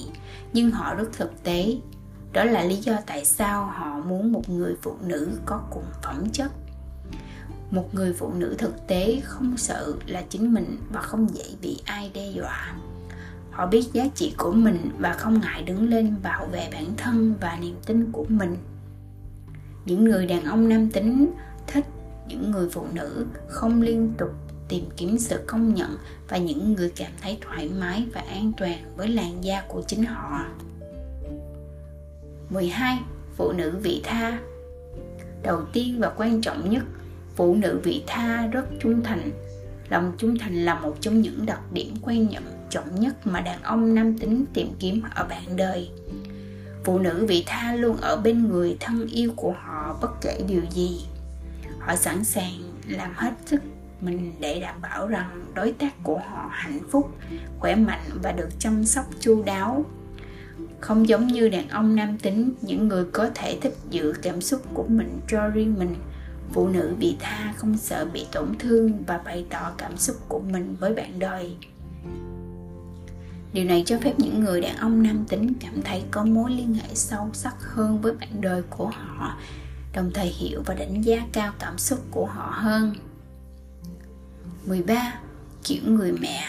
nhưng 0.54 0.72
họ 0.72 0.96
rất 0.96 1.08
thực 1.14 1.44
tế 1.44 1.76
đó 2.34 2.44
là 2.44 2.64
lý 2.64 2.76
do 2.76 2.94
tại 3.06 3.26
sao 3.26 3.66
họ 3.66 4.00
muốn 4.06 4.32
một 4.32 4.50
người 4.50 4.76
phụ 4.82 4.96
nữ 5.02 5.30
có 5.46 5.62
cùng 5.72 5.86
phẩm 6.04 6.30
chất. 6.30 6.52
Một 7.72 7.96
người 7.96 8.14
phụ 8.14 8.34
nữ 8.34 8.56
thực 8.58 8.88
tế 8.88 9.22
không 9.24 9.58
sợ 9.58 9.94
là 10.06 10.24
chính 10.30 10.54
mình 10.54 10.78
và 10.92 11.02
không 11.02 11.36
dễ 11.36 11.44
bị 11.62 11.82
ai 11.86 12.12
đe 12.14 12.30
dọa. 12.32 12.76
Họ 13.52 13.68
biết 13.68 13.84
giá 13.94 14.08
trị 14.16 14.34
của 14.38 14.52
mình 14.52 14.92
và 15.00 15.14
không 15.14 15.40
ngại 15.42 15.64
đứng 15.64 15.90
lên 15.90 16.16
bảo 16.24 16.46
vệ 16.46 16.70
bản 16.72 16.86
thân 16.98 17.36
và 17.42 17.58
niềm 17.62 17.76
tin 17.86 18.12
của 18.12 18.26
mình. 18.30 18.58
Những 19.86 20.04
người 20.04 20.26
đàn 20.26 20.44
ông 20.44 20.70
nam 20.70 20.92
tính 20.92 21.32
thích 21.68 21.86
những 22.28 22.52
người 22.52 22.70
phụ 22.70 22.86
nữ 22.94 23.26
không 23.48 23.82
liên 23.82 24.14
tục 24.18 24.30
tìm 24.70 24.86
kiếm 24.98 25.20
sự 25.20 25.44
công 25.48 25.74
nhận 25.74 25.98
và 26.30 26.38
những 26.38 26.74
người 26.74 26.92
cảm 26.96 27.12
thấy 27.22 27.38
thoải 27.42 27.70
mái 27.80 28.08
và 28.14 28.22
an 28.22 28.52
toàn 28.58 28.94
với 28.98 29.08
làn 29.08 29.44
da 29.44 29.64
của 29.68 29.82
chính 29.88 30.04
họ. 30.04 30.46
12. 32.50 33.00
Phụ 33.36 33.52
nữ 33.52 33.78
vị 33.84 34.02
tha 34.04 34.40
Đầu 35.44 35.62
tiên 35.74 36.00
và 36.00 36.12
quan 36.18 36.42
trọng 36.42 36.70
nhất, 36.70 36.84
phụ 37.36 37.56
nữ 37.56 37.80
vị 37.84 38.04
tha 38.08 38.48
rất 38.48 38.66
trung 38.80 39.04
thành. 39.04 39.32
Lòng 39.90 40.14
trung 40.18 40.38
thành 40.38 40.66
là 40.66 40.80
một 40.80 40.96
trong 41.02 41.22
những 41.22 41.46
đặc 41.46 41.60
điểm 41.72 41.96
quan 42.02 42.28
trọng 42.34 42.44
trọng 42.70 43.00
nhất 43.00 43.28
mà 43.28 43.42
đàn 43.42 43.64
ông 43.64 43.96
nam 43.96 44.18
tính 44.18 44.46
tìm 44.54 44.68
kiếm 44.80 45.02
ở 45.16 45.24
bạn 45.30 45.44
đời. 45.56 45.90
Phụ 46.84 47.00
nữ 47.00 47.26
vị 47.28 47.44
tha 47.48 47.74
luôn 47.74 47.98
ở 47.98 48.16
bên 48.18 48.48
người 48.48 48.78
thân 48.80 49.08
yêu 49.08 49.34
của 49.36 49.52
họ 49.52 49.98
bất 50.02 50.22
kể 50.22 50.42
điều 50.48 50.62
gì. 50.72 51.06
Họ 51.80 51.96
sẵn 51.96 52.24
sàng 52.24 52.52
làm 52.88 53.12
hết 53.16 53.32
sức 53.46 53.62
mình 54.02 54.34
để 54.40 54.60
đảm 54.60 54.82
bảo 54.82 55.08
rằng 55.08 55.46
đối 55.54 55.72
tác 55.72 56.04
của 56.04 56.18
họ 56.18 56.50
hạnh 56.52 56.80
phúc, 56.92 57.12
khỏe 57.60 57.76
mạnh 57.76 58.04
và 58.24 58.32
được 58.32 58.50
chăm 58.60 58.86
sóc 58.86 59.06
chu 59.20 59.44
đáo 59.44 59.86
không 60.80 61.08
giống 61.08 61.28
như 61.28 61.50
đàn 61.50 61.70
ông 61.70 61.96
nam 61.96 62.18
tính, 62.18 62.54
những 62.62 62.88
người 62.88 63.06
có 63.14 63.30
thể 63.36 63.58
thích 63.62 63.78
giữ 63.90 64.14
cảm 64.22 64.42
xúc 64.42 64.62
của 64.74 64.86
mình 64.88 65.20
cho 65.28 65.48
riêng 65.48 65.76
mình. 65.80 65.96
Phụ 66.54 66.68
nữ 66.68 66.96
bị 67.00 67.18
tha 67.20 67.54
không 67.58 67.78
sợ 67.78 68.06
bị 68.14 68.26
tổn 68.32 68.58
thương 68.60 69.04
và 69.08 69.18
bày 69.18 69.46
tỏ 69.50 69.72
cảm 69.78 69.98
xúc 69.98 70.16
của 70.28 70.40
mình 70.40 70.76
với 70.80 70.94
bạn 70.94 71.20
đời. 71.20 71.56
Điều 73.54 73.66
này 73.66 73.84
cho 73.86 74.00
phép 74.00 74.14
những 74.18 74.40
người 74.40 74.62
đàn 74.62 74.78
ông 74.78 75.04
nam 75.04 75.26
tính 75.30 75.54
cảm 75.60 75.82
thấy 75.82 76.04
có 76.12 76.26
mối 76.26 76.52
liên 76.52 76.74
hệ 76.74 76.96
sâu 76.96 77.30
sắc 77.34 77.56
hơn 77.60 78.02
với 78.02 78.14
bạn 78.14 78.42
đời 78.42 78.62
của 78.70 78.88
họ, 78.88 79.38
đồng 79.94 80.12
thời 80.14 80.28
hiểu 80.28 80.64
và 80.66 80.74
đánh 80.74 81.02
giá 81.02 81.28
cao 81.32 81.54
cảm 81.60 81.78
xúc 81.78 82.00
của 82.12 82.26
họ 82.26 82.54
hơn. 82.56 82.96
13. 84.66 85.14
Kiểu 85.64 85.82
người 85.86 86.12
mẹ 86.12 86.44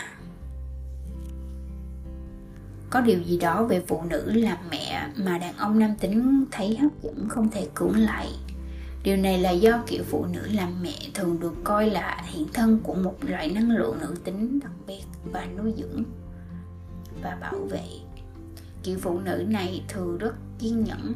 có 2.91 3.01
điều 3.01 3.19
gì 3.23 3.39
đó 3.39 3.65
về 3.65 3.83
phụ 3.87 4.03
nữ 4.11 4.33
làm 4.33 4.59
mẹ 4.71 5.09
mà 5.17 5.39
đàn 5.39 5.57
ông 5.57 5.79
nam 5.79 5.95
tính 6.01 6.45
thấy 6.51 6.77
hấp 6.77 7.03
dẫn 7.03 7.29
không 7.29 7.51
thể 7.51 7.69
cưỡng 7.75 7.97
lại. 7.97 8.29
Điều 9.03 9.17
này 9.17 9.39
là 9.39 9.51
do 9.51 9.83
kiểu 9.87 10.03
phụ 10.11 10.27
nữ 10.33 10.49
làm 10.53 10.83
mẹ 10.83 10.97
thường 11.15 11.41
được 11.41 11.55
coi 11.65 11.91
là 11.91 12.23
hiện 12.25 12.47
thân 12.53 12.79
của 12.83 12.95
một 12.95 13.17
loại 13.21 13.51
năng 13.51 13.71
lượng 13.71 13.99
nữ 14.01 14.15
tính 14.25 14.61
đặc 14.61 14.73
biệt 14.87 15.03
và 15.33 15.47
nuôi 15.59 15.75
dưỡng 15.77 16.03
và 17.23 17.39
bảo 17.41 17.59
vệ. 17.71 17.85
Kiểu 18.83 18.99
phụ 19.03 19.19
nữ 19.19 19.45
này 19.49 19.83
thường 19.89 20.19
rất 20.19 20.35
kiên 20.59 20.85
nhẫn, 20.85 21.13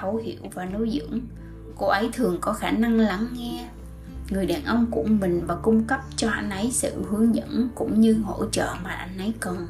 thấu 0.00 0.16
hiểu 0.16 0.40
và 0.54 0.64
nuôi 0.64 0.90
dưỡng. 0.90 1.20
Cô 1.76 1.86
ấy 1.86 2.10
thường 2.12 2.38
có 2.40 2.52
khả 2.52 2.70
năng 2.70 2.98
lắng 2.98 3.26
nghe. 3.32 3.68
Người 4.30 4.46
đàn 4.46 4.64
ông 4.64 4.86
của 4.90 5.02
mình 5.02 5.42
và 5.46 5.54
cung 5.54 5.84
cấp 5.84 6.00
cho 6.16 6.30
anh 6.30 6.50
ấy 6.50 6.70
sự 6.72 7.04
hướng 7.10 7.34
dẫn 7.34 7.68
cũng 7.74 8.00
như 8.00 8.14
hỗ 8.14 8.46
trợ 8.50 8.74
mà 8.84 8.90
anh 8.90 9.18
ấy 9.18 9.32
cần 9.40 9.66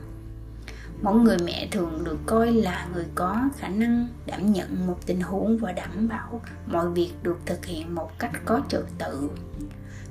mỗi 1.02 1.21
người 1.21 1.37
mẹ 1.45 1.69
thường 1.71 2.05
được 2.05 2.19
coi 2.26 2.52
là 2.52 2.88
người 2.95 3.07
có 3.14 3.49
khả 3.57 3.69
năng 3.69 4.09
đảm 4.26 4.52
nhận 4.52 4.87
một 4.87 5.07
tình 5.07 5.21
huống 5.21 5.59
và 5.59 5.73
đảm 5.73 6.09
bảo 6.09 6.40
mọi 6.67 6.90
việc 6.90 7.12
được 7.23 7.38
thực 7.47 7.67
hiện 7.67 7.95
một 7.95 8.11
cách 8.19 8.33
có 8.45 8.61
trật 8.69 8.85
tự. 8.99 9.31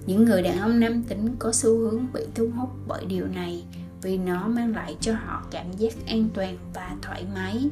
Những 0.06 0.26
người 0.26 0.42
đàn 0.42 0.60
ông 0.60 0.80
nam 0.80 1.04
tính 1.04 1.36
có 1.40 1.52
xu 1.52 1.78
hướng 1.78 2.06
bị 2.14 2.22
thu 2.36 2.50
hút 2.58 2.70
bởi 2.88 3.06
điều 3.06 3.28
này 3.28 3.66
vì 4.02 4.18
nó 4.18 4.48
mang 4.48 4.76
lại 4.76 4.98
cho 5.00 5.14
họ 5.14 5.44
cảm 5.52 5.72
giác 5.72 5.94
an 6.08 6.30
toàn 6.34 6.58
và 6.74 6.96
thoải 7.02 7.26
mái. 7.36 7.70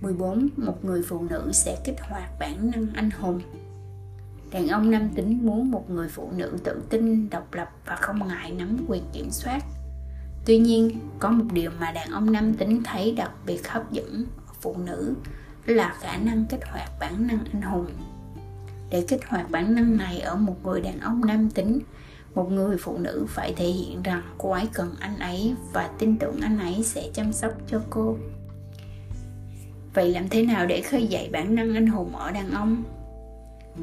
14. 0.00 0.48
Một 0.56 0.84
người 0.84 1.02
phụ 1.02 1.26
nữ 1.30 1.50
sẽ 1.52 1.78
kích 1.84 2.00
hoạt 2.00 2.38
bản 2.40 2.70
năng 2.70 2.86
anh 2.94 3.10
hùng. 3.10 3.40
Đàn 4.50 4.68
ông 4.68 4.90
nam 4.90 5.08
tính 5.14 5.38
muốn 5.42 5.70
một 5.70 5.90
người 5.90 6.08
phụ 6.08 6.30
nữ 6.36 6.56
tự 6.64 6.82
tin, 6.90 7.30
độc 7.30 7.54
lập 7.54 7.70
và 7.86 7.96
không 7.96 8.28
ngại 8.28 8.52
nắm 8.52 8.76
quyền 8.88 9.02
kiểm 9.12 9.30
soát. 9.30 9.64
Tuy 10.48 10.58
nhiên, 10.58 10.98
có 11.18 11.30
một 11.30 11.44
điều 11.52 11.70
mà 11.80 11.92
đàn 11.92 12.10
ông 12.10 12.32
nam 12.32 12.54
tính 12.54 12.82
thấy 12.84 13.12
đặc 13.12 13.30
biệt 13.46 13.68
hấp 13.68 13.92
dẫn 13.92 14.24
ở 14.46 14.52
phụ 14.60 14.76
nữ 14.86 15.14
là 15.66 15.96
khả 16.00 16.16
năng 16.16 16.44
kích 16.44 16.60
hoạt 16.72 16.90
bản 17.00 17.26
năng 17.26 17.38
anh 17.52 17.62
hùng. 17.62 17.86
Để 18.90 19.04
kích 19.08 19.28
hoạt 19.28 19.50
bản 19.50 19.74
năng 19.74 19.96
này 19.96 20.20
ở 20.20 20.36
một 20.36 20.56
người 20.64 20.80
đàn 20.80 21.00
ông 21.00 21.26
nam 21.26 21.50
tính, 21.50 21.78
một 22.34 22.50
người 22.50 22.76
phụ 22.80 22.98
nữ 22.98 23.26
phải 23.28 23.54
thể 23.56 23.64
hiện 23.64 24.02
rằng 24.02 24.22
cô 24.38 24.50
ấy 24.50 24.68
cần 24.72 24.94
anh 25.00 25.18
ấy 25.18 25.54
và 25.72 25.90
tin 25.98 26.18
tưởng 26.18 26.40
anh 26.40 26.58
ấy 26.58 26.82
sẽ 26.84 27.08
chăm 27.14 27.32
sóc 27.32 27.52
cho 27.66 27.80
cô. 27.90 28.16
Vậy 29.94 30.10
làm 30.10 30.28
thế 30.28 30.42
nào 30.42 30.66
để 30.66 30.80
khơi 30.80 31.06
dậy 31.06 31.28
bản 31.32 31.54
năng 31.54 31.74
anh 31.74 31.86
hùng 31.86 32.16
ở 32.16 32.30
đàn 32.30 32.50
ông? 32.50 32.82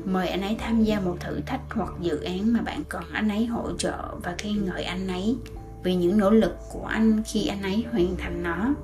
Mời 0.06 0.28
anh 0.28 0.42
ấy 0.42 0.56
tham 0.60 0.84
gia 0.84 1.00
một 1.00 1.18
thử 1.20 1.42
thách 1.46 1.62
hoặc 1.70 1.94
dự 2.02 2.22
án 2.22 2.54
mà 2.54 2.62
bạn 2.62 2.84
cần 2.90 3.04
anh 3.14 3.30
ấy 3.30 3.46
hỗ 3.46 3.78
trợ 3.78 4.16
và 4.24 4.36
khen 4.38 4.66
ngợi 4.66 4.84
anh 4.84 5.08
ấy 5.08 5.38
vì 5.86 5.96
những 5.96 6.18
nỗ 6.18 6.30
lực 6.30 6.58
của 6.72 6.86
anh 6.86 7.24
khi 7.26 7.48
anh 7.48 7.62
ấy 7.62 7.86
hoàn 7.92 8.16
thành 8.18 8.44
nó. 8.44 8.76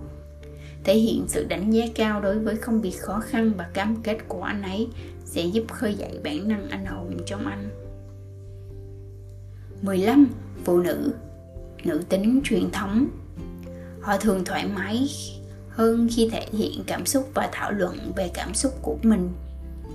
Thể 0.84 0.96
hiện 0.96 1.26
sự 1.28 1.46
đánh 1.50 1.72
giá 1.72 1.86
cao 1.96 2.22
đối 2.22 2.40
với 2.40 2.56
công 2.56 2.82
việc 2.82 3.00
khó 3.00 3.20
khăn 3.20 3.54
và 3.58 3.70
cam 3.74 3.96
kết 4.04 4.18
của 4.28 4.44
anh 4.44 4.62
ấy 4.62 4.88
sẽ 5.26 5.46
giúp 5.46 5.64
khơi 5.72 5.96
dậy 5.96 6.20
bản 6.24 6.48
năng 6.48 6.70
anh 6.70 6.86
hùng 6.86 7.18
trong 7.26 7.48
anh. 7.48 7.70
15. 9.82 10.28
Phụ 10.64 10.82
nữ. 10.82 11.14
Nữ 11.84 12.02
tính 12.10 12.42
truyền 12.44 12.72
thống. 12.72 13.08
Họ 14.02 14.18
thường 14.18 14.46
thoải 14.46 14.68
mái 14.68 15.08
hơn 15.70 16.08
khi 16.16 16.30
thể 16.32 16.46
hiện 16.54 16.84
cảm 16.88 17.06
xúc 17.06 17.30
và 17.34 17.50
thảo 17.52 17.72
luận 17.72 18.12
về 18.16 18.32
cảm 18.34 18.54
xúc 18.54 18.74
của 18.82 18.98
mình. 19.04 19.30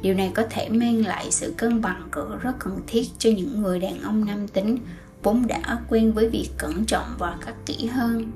Điều 0.02 0.14
này 0.14 0.30
có 0.34 0.42
thể 0.50 0.68
mang 0.68 1.06
lại 1.06 1.26
sự 1.30 1.54
cân 1.56 1.80
bằng 1.80 2.08
rất 2.40 2.52
cần 2.58 2.80
thiết 2.86 3.06
cho 3.18 3.30
những 3.30 3.62
người 3.62 3.80
đàn 3.80 4.02
ông 4.02 4.24
nam 4.24 4.48
tính 4.48 4.78
vốn 5.22 5.46
đã 5.46 5.78
quen 5.88 6.12
với 6.12 6.28
việc 6.28 6.48
cẩn 6.58 6.84
trọng 6.84 7.14
và 7.18 7.36
khắc 7.40 7.66
kỹ 7.66 7.86
hơn 7.86 8.32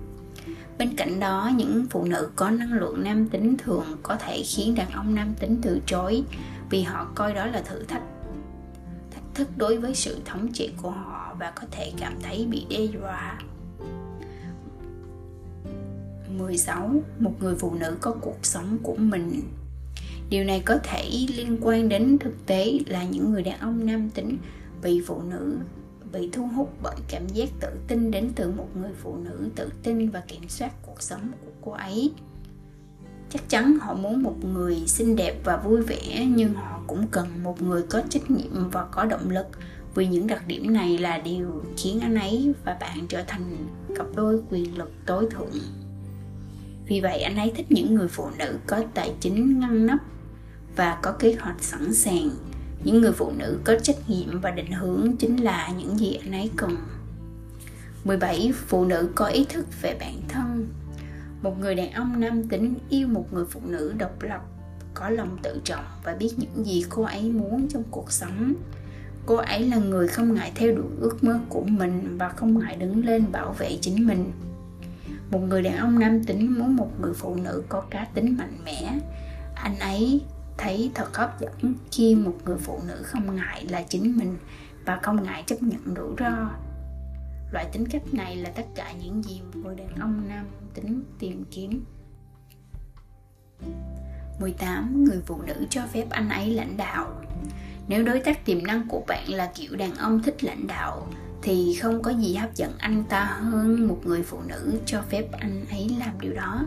bên 0.80 0.96
cạnh 0.96 1.20
đó, 1.20 1.50
những 1.56 1.86
phụ 1.90 2.04
nữ 2.04 2.30
có 2.36 2.50
năng 2.50 2.72
lượng 2.72 3.04
nam 3.04 3.28
tính 3.28 3.56
thường 3.58 3.84
có 4.02 4.16
thể 4.16 4.42
khiến 4.42 4.74
đàn 4.74 4.90
ông 4.90 5.14
nam 5.14 5.34
tính 5.40 5.58
từ 5.62 5.80
chối 5.86 6.22
vì 6.70 6.82
họ 6.82 7.06
coi 7.14 7.34
đó 7.34 7.46
là 7.46 7.62
thử 7.62 7.82
thách 7.82 8.02
thách 9.10 9.24
thức 9.34 9.48
đối 9.56 9.76
với 9.76 9.94
sự 9.94 10.20
thống 10.24 10.48
trị 10.52 10.70
của 10.82 10.90
họ 10.90 11.36
và 11.38 11.50
có 11.50 11.62
thể 11.70 11.92
cảm 11.98 12.14
thấy 12.22 12.46
bị 12.50 12.66
đe 12.70 12.84
dọa 12.84 13.38
16. 16.38 17.02
Một 17.18 17.32
người 17.40 17.54
phụ 17.54 17.74
nữ 17.74 17.96
có 18.00 18.14
cuộc 18.20 18.38
sống 18.42 18.78
của 18.82 18.96
mình 18.96 19.42
Điều 20.30 20.44
này 20.44 20.62
có 20.64 20.78
thể 20.82 21.10
liên 21.36 21.58
quan 21.60 21.88
đến 21.88 22.18
thực 22.18 22.46
tế 22.46 22.78
là 22.86 23.04
những 23.04 23.32
người 23.32 23.42
đàn 23.42 23.60
ông 23.60 23.86
nam 23.86 24.10
tính 24.10 24.38
bị 24.82 25.02
phụ 25.06 25.22
nữ 25.30 25.56
bị 26.12 26.28
thu 26.32 26.46
hút 26.46 26.72
bởi 26.82 26.96
cảm 27.08 27.28
giác 27.28 27.48
tự 27.60 27.68
tin 27.88 28.10
đến 28.10 28.30
từ 28.36 28.50
một 28.50 28.68
người 28.80 28.90
phụ 29.02 29.16
nữ 29.16 29.48
tự 29.56 29.68
tin 29.82 30.10
và 30.10 30.20
kiểm 30.20 30.48
soát 30.48 30.72
cuộc 30.82 31.02
sống 31.02 31.32
của 31.44 31.50
cô 31.60 31.72
ấy. 31.72 32.12
Chắc 33.30 33.48
chắn 33.48 33.78
họ 33.80 33.94
muốn 33.94 34.22
một 34.22 34.36
người 34.44 34.82
xinh 34.86 35.16
đẹp 35.16 35.40
và 35.44 35.56
vui 35.56 35.82
vẻ, 35.82 36.26
nhưng 36.36 36.54
họ 36.54 36.80
cũng 36.86 37.06
cần 37.10 37.42
một 37.42 37.62
người 37.62 37.82
có 37.82 38.02
trách 38.08 38.30
nhiệm 38.30 38.70
và 38.70 38.84
có 38.84 39.04
động 39.04 39.30
lực, 39.30 39.46
vì 39.94 40.06
những 40.06 40.26
đặc 40.26 40.46
điểm 40.46 40.72
này 40.72 40.98
là 40.98 41.18
điều 41.18 41.64
khiến 41.76 42.00
anh 42.00 42.14
ấy 42.14 42.52
và 42.64 42.76
bạn 42.80 43.06
trở 43.08 43.22
thành 43.26 43.66
cặp 43.96 44.06
đôi 44.14 44.42
quyền 44.50 44.78
lực 44.78 44.92
tối 45.06 45.28
thượng. 45.30 45.52
Vì 46.86 47.00
vậy, 47.00 47.20
anh 47.20 47.36
ấy 47.36 47.52
thích 47.56 47.66
những 47.70 47.94
người 47.94 48.08
phụ 48.08 48.28
nữ 48.38 48.58
có 48.66 48.82
tài 48.94 49.12
chính 49.20 49.60
ngăn 49.60 49.86
nắp 49.86 49.98
và 50.76 50.98
có 51.02 51.12
kế 51.12 51.36
hoạch 51.40 51.62
sẵn 51.62 51.94
sàng 51.94 52.30
những 52.84 53.00
người 53.00 53.12
phụ 53.12 53.32
nữ 53.38 53.58
có 53.64 53.74
trách 53.82 54.10
nhiệm 54.10 54.40
và 54.40 54.50
định 54.50 54.72
hướng 54.72 55.16
chính 55.18 55.36
là 55.36 55.68
những 55.78 55.98
gì 55.98 56.18
anh 56.22 56.32
ấy 56.32 56.50
cần. 56.56 56.76
17. 58.04 58.52
Phụ 58.66 58.84
nữ 58.84 59.10
có 59.14 59.26
ý 59.26 59.46
thức 59.48 59.66
về 59.82 59.96
bản 60.00 60.14
thân. 60.28 60.68
Một 61.42 61.60
người 61.60 61.74
đàn 61.74 61.92
ông 61.92 62.20
nam 62.20 62.48
tính 62.48 62.74
yêu 62.88 63.08
một 63.08 63.32
người 63.32 63.44
phụ 63.50 63.60
nữ 63.64 63.94
độc 63.98 64.22
lập, 64.22 64.40
Có 64.94 65.10
lòng 65.10 65.38
tự 65.42 65.60
trọng 65.64 65.84
và 66.04 66.14
biết 66.14 66.30
những 66.36 66.66
gì 66.66 66.84
cô 66.88 67.02
ấy 67.02 67.30
muốn 67.30 67.68
trong 67.68 67.82
cuộc 67.90 68.12
sống. 68.12 68.54
Cô 69.26 69.36
ấy 69.36 69.68
là 69.68 69.76
người 69.76 70.08
không 70.08 70.34
ngại 70.34 70.52
theo 70.54 70.74
đuổi 70.74 70.90
ước 71.00 71.24
mơ 71.24 71.40
của 71.48 71.64
mình 71.64 72.18
Và 72.18 72.28
không 72.28 72.58
ngại 72.58 72.76
đứng 72.76 73.04
lên 73.04 73.32
bảo 73.32 73.52
vệ 73.52 73.78
chính 73.80 74.06
mình. 74.06 74.32
Một 75.30 75.38
người 75.38 75.62
đàn 75.62 75.76
ông 75.76 75.98
nam 75.98 76.24
tính 76.24 76.58
muốn 76.58 76.76
một 76.76 76.90
người 77.00 77.14
phụ 77.14 77.34
nữ 77.34 77.62
có 77.68 77.80
cá 77.80 78.06
tính 78.14 78.36
mạnh 78.38 78.58
mẽ. 78.64 78.98
Anh 79.54 79.78
ấy 79.78 80.20
thấy 80.60 80.90
thật 80.94 81.16
hấp 81.16 81.40
dẫn 81.40 81.74
khi 81.92 82.14
một 82.14 82.34
người 82.44 82.58
phụ 82.58 82.80
nữ 82.88 83.02
không 83.02 83.36
ngại 83.36 83.66
là 83.68 83.82
chính 83.82 84.16
mình 84.16 84.36
và 84.84 84.98
không 85.02 85.22
ngại 85.22 85.44
chấp 85.46 85.62
nhận 85.62 85.94
rủi 85.96 86.14
ro. 86.18 86.50
Loại 87.52 87.66
tính 87.72 87.86
cách 87.90 88.02
này 88.14 88.36
là 88.36 88.50
tất 88.50 88.66
cả 88.74 88.92
những 88.92 89.22
gì 89.22 89.40
một 89.40 89.60
người 89.64 89.74
đàn 89.74 89.94
ông 90.00 90.28
nam 90.28 90.46
tính 90.74 91.02
tìm 91.18 91.44
kiếm. 91.50 91.84
18. 94.40 95.04
Người 95.04 95.20
phụ 95.26 95.42
nữ 95.42 95.66
cho 95.70 95.82
phép 95.92 96.10
anh 96.10 96.28
ấy 96.28 96.50
lãnh 96.50 96.76
đạo. 96.76 97.22
Nếu 97.88 98.04
đối 98.04 98.20
tác 98.20 98.44
tiềm 98.44 98.66
năng 98.66 98.88
của 98.88 99.02
bạn 99.08 99.28
là 99.28 99.52
kiểu 99.54 99.76
đàn 99.76 99.94
ông 99.94 100.22
thích 100.22 100.44
lãnh 100.44 100.66
đạo, 100.66 101.06
thì 101.42 101.74
không 101.82 102.02
có 102.02 102.10
gì 102.10 102.34
hấp 102.34 102.54
dẫn 102.54 102.72
anh 102.78 103.04
ta 103.08 103.24
hơn 103.24 103.88
một 103.88 104.00
người 104.04 104.22
phụ 104.22 104.40
nữ 104.48 104.72
cho 104.86 105.02
phép 105.02 105.24
anh 105.32 105.66
ấy 105.70 105.88
làm 105.98 106.20
điều 106.20 106.32
đó 106.32 106.64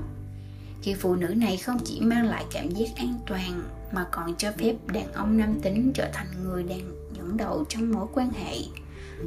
khi 0.83 0.93
phụ 0.93 1.15
nữ 1.15 1.27
này 1.27 1.57
không 1.57 1.77
chỉ 1.85 2.01
mang 2.01 2.25
lại 2.25 2.45
cảm 2.51 2.69
giác 2.69 2.87
an 2.95 3.19
toàn, 3.27 3.63
mà 3.91 4.05
còn 4.11 4.35
cho 4.37 4.51
phép 4.51 4.75
đàn 4.93 5.13
ông 5.13 5.37
nam 5.37 5.59
tính 5.61 5.91
trở 5.95 6.09
thành 6.13 6.27
người 6.43 6.63
đang 6.63 6.95
dẫn 7.13 7.37
đầu 7.37 7.65
trong 7.69 7.91
mối 7.91 8.07
quan 8.13 8.31
hệ. 8.31 8.57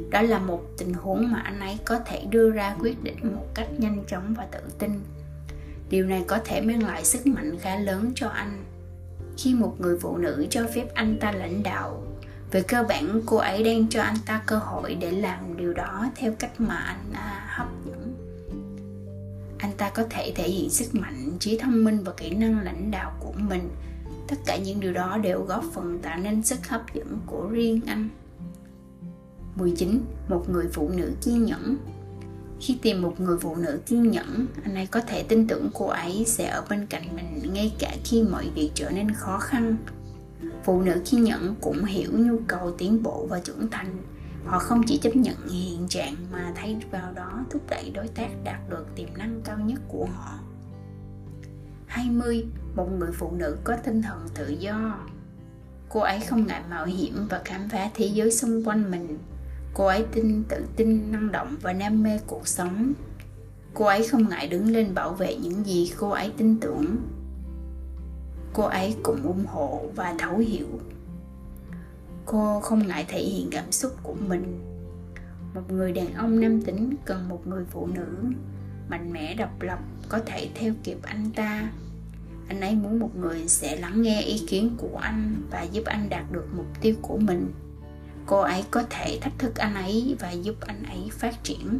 Đó 0.09 0.21
là 0.21 0.39
một 0.39 0.63
tình 0.77 0.93
huống 0.93 1.31
mà 1.31 1.39
anh 1.39 1.59
ấy 1.59 1.77
có 1.85 1.99
thể 1.99 2.25
đưa 2.29 2.51
ra 2.51 2.75
quyết 2.79 3.03
định 3.03 3.17
một 3.35 3.45
cách 3.53 3.67
nhanh 3.77 4.03
chóng 4.07 4.33
và 4.37 4.47
tự 4.51 4.59
tin. 4.79 4.99
Điều 5.89 6.05
này 6.05 6.23
có 6.27 6.39
thể 6.45 6.61
mang 6.61 6.83
lại 6.83 7.05
sức 7.05 7.27
mạnh 7.27 7.57
khá 7.59 7.75
lớn 7.75 8.11
cho 8.15 8.27
anh. 8.27 8.63
Khi 9.37 9.53
một 9.53 9.75
người 9.79 9.99
phụ 9.99 10.17
nữ 10.17 10.47
cho 10.49 10.67
phép 10.75 10.93
anh 10.93 11.17
ta 11.19 11.31
lãnh 11.31 11.63
đạo, 11.63 12.03
về 12.51 12.61
cơ 12.61 12.83
bản 12.83 13.21
cô 13.25 13.37
ấy 13.37 13.63
đang 13.63 13.87
cho 13.89 14.01
anh 14.01 14.17
ta 14.25 14.41
cơ 14.45 14.57
hội 14.57 14.95
để 14.95 15.11
làm 15.11 15.57
điều 15.57 15.73
đó 15.73 16.05
theo 16.15 16.33
cách 16.39 16.61
mà 16.61 16.75
anh 16.75 17.13
à, 17.13 17.45
hấp 17.47 17.67
anh 19.57 19.71
ta 19.77 19.89
có 19.89 20.03
thể 20.09 20.31
thể 20.35 20.49
hiện 20.49 20.69
sức 20.69 20.95
mạnh 20.95 21.31
trí 21.39 21.57
thông 21.57 21.83
minh 21.83 22.03
và 22.03 22.11
kỹ 22.17 22.29
năng 22.29 22.59
lãnh 22.59 22.91
đạo 22.91 23.17
của 23.19 23.33
mình 23.37 23.69
tất 24.27 24.35
cả 24.45 24.57
những 24.57 24.79
điều 24.79 24.93
đó 24.93 25.17
đều 25.17 25.43
góp 25.43 25.63
phần 25.73 25.99
tạo 26.01 26.19
nên 26.19 26.43
sức 26.43 26.67
hấp 26.67 26.93
dẫn 26.93 27.19
của 27.25 27.47
riêng 27.51 27.81
anh 27.85 28.09
19. 29.57 30.01
Một 30.29 30.49
người 30.49 30.65
phụ 30.73 30.89
nữ 30.89 31.11
kiên 31.21 31.45
nhẫn 31.45 31.77
Khi 32.59 32.77
tìm 32.81 33.01
một 33.01 33.19
người 33.19 33.37
phụ 33.37 33.55
nữ 33.55 33.79
kiên 33.85 34.11
nhẫn, 34.11 34.47
anh 34.63 34.75
ấy 34.75 34.87
có 34.87 35.01
thể 35.01 35.23
tin 35.23 35.47
tưởng 35.47 35.69
cô 35.73 35.85
ấy 35.85 36.23
sẽ 36.27 36.47
ở 36.47 36.63
bên 36.69 36.85
cạnh 36.85 37.15
mình 37.15 37.53
ngay 37.53 37.73
cả 37.79 37.95
khi 38.03 38.23
mọi 38.23 38.49
việc 38.55 38.71
trở 38.73 38.89
nên 38.89 39.11
khó 39.11 39.39
khăn. 39.39 39.75
Phụ 40.63 40.81
nữ 40.81 41.01
kiên 41.05 41.23
nhẫn 41.23 41.55
cũng 41.61 41.85
hiểu 41.85 42.11
nhu 42.13 42.37
cầu 42.47 42.71
tiến 42.77 43.03
bộ 43.03 43.27
và 43.29 43.39
trưởng 43.39 43.69
thành. 43.71 43.97
Họ 44.47 44.59
không 44.59 44.81
chỉ 44.87 44.97
chấp 44.97 45.15
nhận 45.15 45.47
hiện 45.49 45.87
trạng 45.87 46.15
mà 46.31 46.51
thay 46.55 46.77
vào 46.91 47.13
đó 47.13 47.45
thúc 47.49 47.61
đẩy 47.69 47.91
đối 47.93 48.07
tác 48.07 48.29
đạt 48.43 48.69
được 48.69 48.85
tiềm 48.95 49.07
năng 49.17 49.41
cao 49.43 49.57
nhất 49.59 49.81
của 49.87 50.07
họ. 50.15 50.39
20 51.87 52.45
một 52.75 52.91
người 52.91 53.11
phụ 53.11 53.31
nữ 53.31 53.57
có 53.63 53.77
tinh 53.83 54.01
thần 54.01 54.27
tự 54.35 54.49
do. 54.49 54.99
Cô 55.89 55.99
ấy 55.99 56.19
không 56.19 56.47
ngại 56.47 56.61
mạo 56.69 56.85
hiểm 56.85 57.27
và 57.29 57.41
khám 57.45 57.69
phá 57.69 57.89
thế 57.93 58.05
giới 58.05 58.31
xung 58.31 58.63
quanh 58.63 58.91
mình. 58.91 59.17
Cô 59.73 59.85
ấy 59.85 60.05
tin 60.11 60.43
tự 60.49 60.65
tin, 60.75 61.11
năng 61.11 61.31
động 61.31 61.55
và 61.61 61.73
đam 61.73 62.03
mê 62.03 62.19
cuộc 62.27 62.47
sống. 62.47 62.93
Cô 63.73 63.85
ấy 63.85 64.07
không 64.07 64.29
ngại 64.29 64.47
đứng 64.47 64.67
lên 64.67 64.93
bảo 64.93 65.13
vệ 65.13 65.35
những 65.35 65.65
gì 65.65 65.91
cô 65.97 66.09
ấy 66.09 66.33
tin 66.37 66.59
tưởng. 66.59 66.97
Cô 68.53 68.63
ấy 68.63 68.95
cũng 69.03 69.23
ủng 69.23 69.45
hộ 69.45 69.81
và 69.95 70.15
thấu 70.19 70.37
hiểu 70.37 70.67
cô 72.27 72.59
không 72.59 72.87
ngại 72.87 73.05
thể 73.07 73.19
hiện 73.19 73.49
cảm 73.51 73.71
xúc 73.71 73.91
của 74.03 74.15
mình. 74.27 74.59
Một 75.53 75.71
người 75.71 75.91
đàn 75.91 76.13
ông 76.13 76.39
nam 76.39 76.61
tính 76.61 76.95
cần 77.05 77.29
một 77.29 77.47
người 77.47 77.65
phụ 77.71 77.87
nữ 77.87 78.05
mạnh 78.89 79.13
mẽ, 79.13 79.33
độc 79.33 79.61
lập, 79.61 79.79
có 80.09 80.19
thể 80.25 80.49
theo 80.55 80.73
kịp 80.83 80.97
anh 81.01 81.31
ta. 81.35 81.71
Anh 82.47 82.61
ấy 82.61 82.75
muốn 82.75 82.99
một 82.99 83.15
người 83.15 83.47
sẽ 83.47 83.75
lắng 83.75 84.01
nghe 84.01 84.21
ý 84.21 84.45
kiến 84.47 84.75
của 84.77 84.97
anh 85.01 85.35
và 85.51 85.61
giúp 85.61 85.85
anh 85.85 86.09
đạt 86.09 86.31
được 86.31 86.47
mục 86.55 86.65
tiêu 86.81 86.95
của 87.01 87.17
mình. 87.17 87.51
Cô 88.25 88.39
ấy 88.39 88.63
có 88.71 88.83
thể 88.89 89.19
thách 89.21 89.39
thức 89.39 89.55
anh 89.55 89.75
ấy 89.75 90.15
và 90.19 90.31
giúp 90.31 90.55
anh 90.59 90.83
ấy 90.83 91.09
phát 91.11 91.43
triển. 91.43 91.79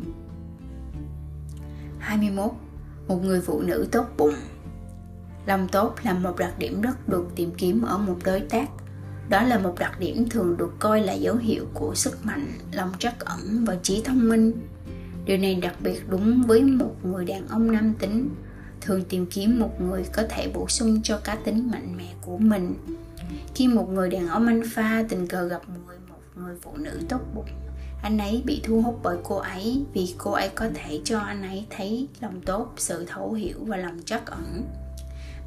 21. 2.00 2.52
Một 3.08 3.24
người 3.24 3.42
phụ 3.42 3.62
nữ 3.62 3.88
tốt 3.92 4.06
bụng. 4.18 4.36
Lòng 5.46 5.68
tốt 5.72 5.96
là 6.04 6.14
một 6.14 6.38
đặc 6.38 6.54
điểm 6.60 6.82
rất 6.82 7.10
được 7.10 7.28
tìm 7.36 7.52
kiếm 7.58 7.82
ở 7.82 7.98
một 7.98 8.18
đối 8.24 8.40
tác 8.40 8.70
đó 9.30 9.44
là 9.44 9.60
một 9.60 9.76
đặc 9.80 10.00
điểm 10.00 10.30
thường 10.30 10.58
được 10.58 10.74
coi 10.80 11.02
là 11.02 11.14
dấu 11.14 11.36
hiệu 11.36 11.66
của 11.74 11.96
sức 11.96 12.26
mạnh 12.26 12.48
lòng 12.72 12.92
trắc 13.00 13.20
ẩn 13.20 13.66
và 13.66 13.78
trí 13.84 14.02
thông 14.06 14.30
minh. 14.30 14.52
Điều 15.26 15.38
này 15.38 15.56
đặc 15.56 15.76
biệt 15.80 16.10
đúng 16.10 16.44
với 16.48 16.62
một 16.62 16.96
người 17.04 17.26
đàn 17.26 17.48
ông 17.48 17.72
nam 17.72 17.94
tính. 18.00 18.30
Thường 18.82 19.04
tìm 19.10 19.26
kiếm 19.26 19.60
một 19.60 19.82
người 19.82 20.06
có 20.14 20.24
thể 20.30 20.52
bổ 20.54 20.68
sung 20.68 21.02
cho 21.04 21.20
cá 21.24 21.36
tính 21.36 21.72
mạnh 21.72 21.98
mẽ 21.98 22.14
của 22.22 22.38
mình. 22.38 22.74
Khi 23.56 23.68
một 23.68 23.90
người 23.90 24.10
đàn 24.10 24.28
ông 24.28 24.48
alpha 24.48 25.06
tình 25.10 25.28
cờ 25.28 25.48
gặp 25.48 25.70
một 25.70 25.80
người, 25.88 25.98
một 26.10 26.42
người 26.42 26.56
phụ 26.62 26.72
nữ 26.78 27.00
tốt 27.10 27.22
bụng 27.36 27.46
anh 28.02 28.18
ấy 28.18 28.42
bị 28.46 28.62
thu 28.64 28.82
hút 28.82 29.00
bởi 29.04 29.18
cô 29.24 29.36
ấy 29.36 29.84
vì 29.94 30.16
cô 30.18 30.32
ấy 30.32 30.50
có 30.50 30.70
thể 30.76 31.02
cho 31.04 31.20
anh 31.20 31.44
ấy 31.44 31.66
thấy 31.70 32.08
lòng 32.22 32.42
tốt 32.42 32.74
sự 32.78 33.06
thấu 33.06 33.34
hiểu 33.34 33.58
và 33.60 33.78
lòng 33.78 34.00
trắc 34.06 34.26
ẩn 34.26 34.64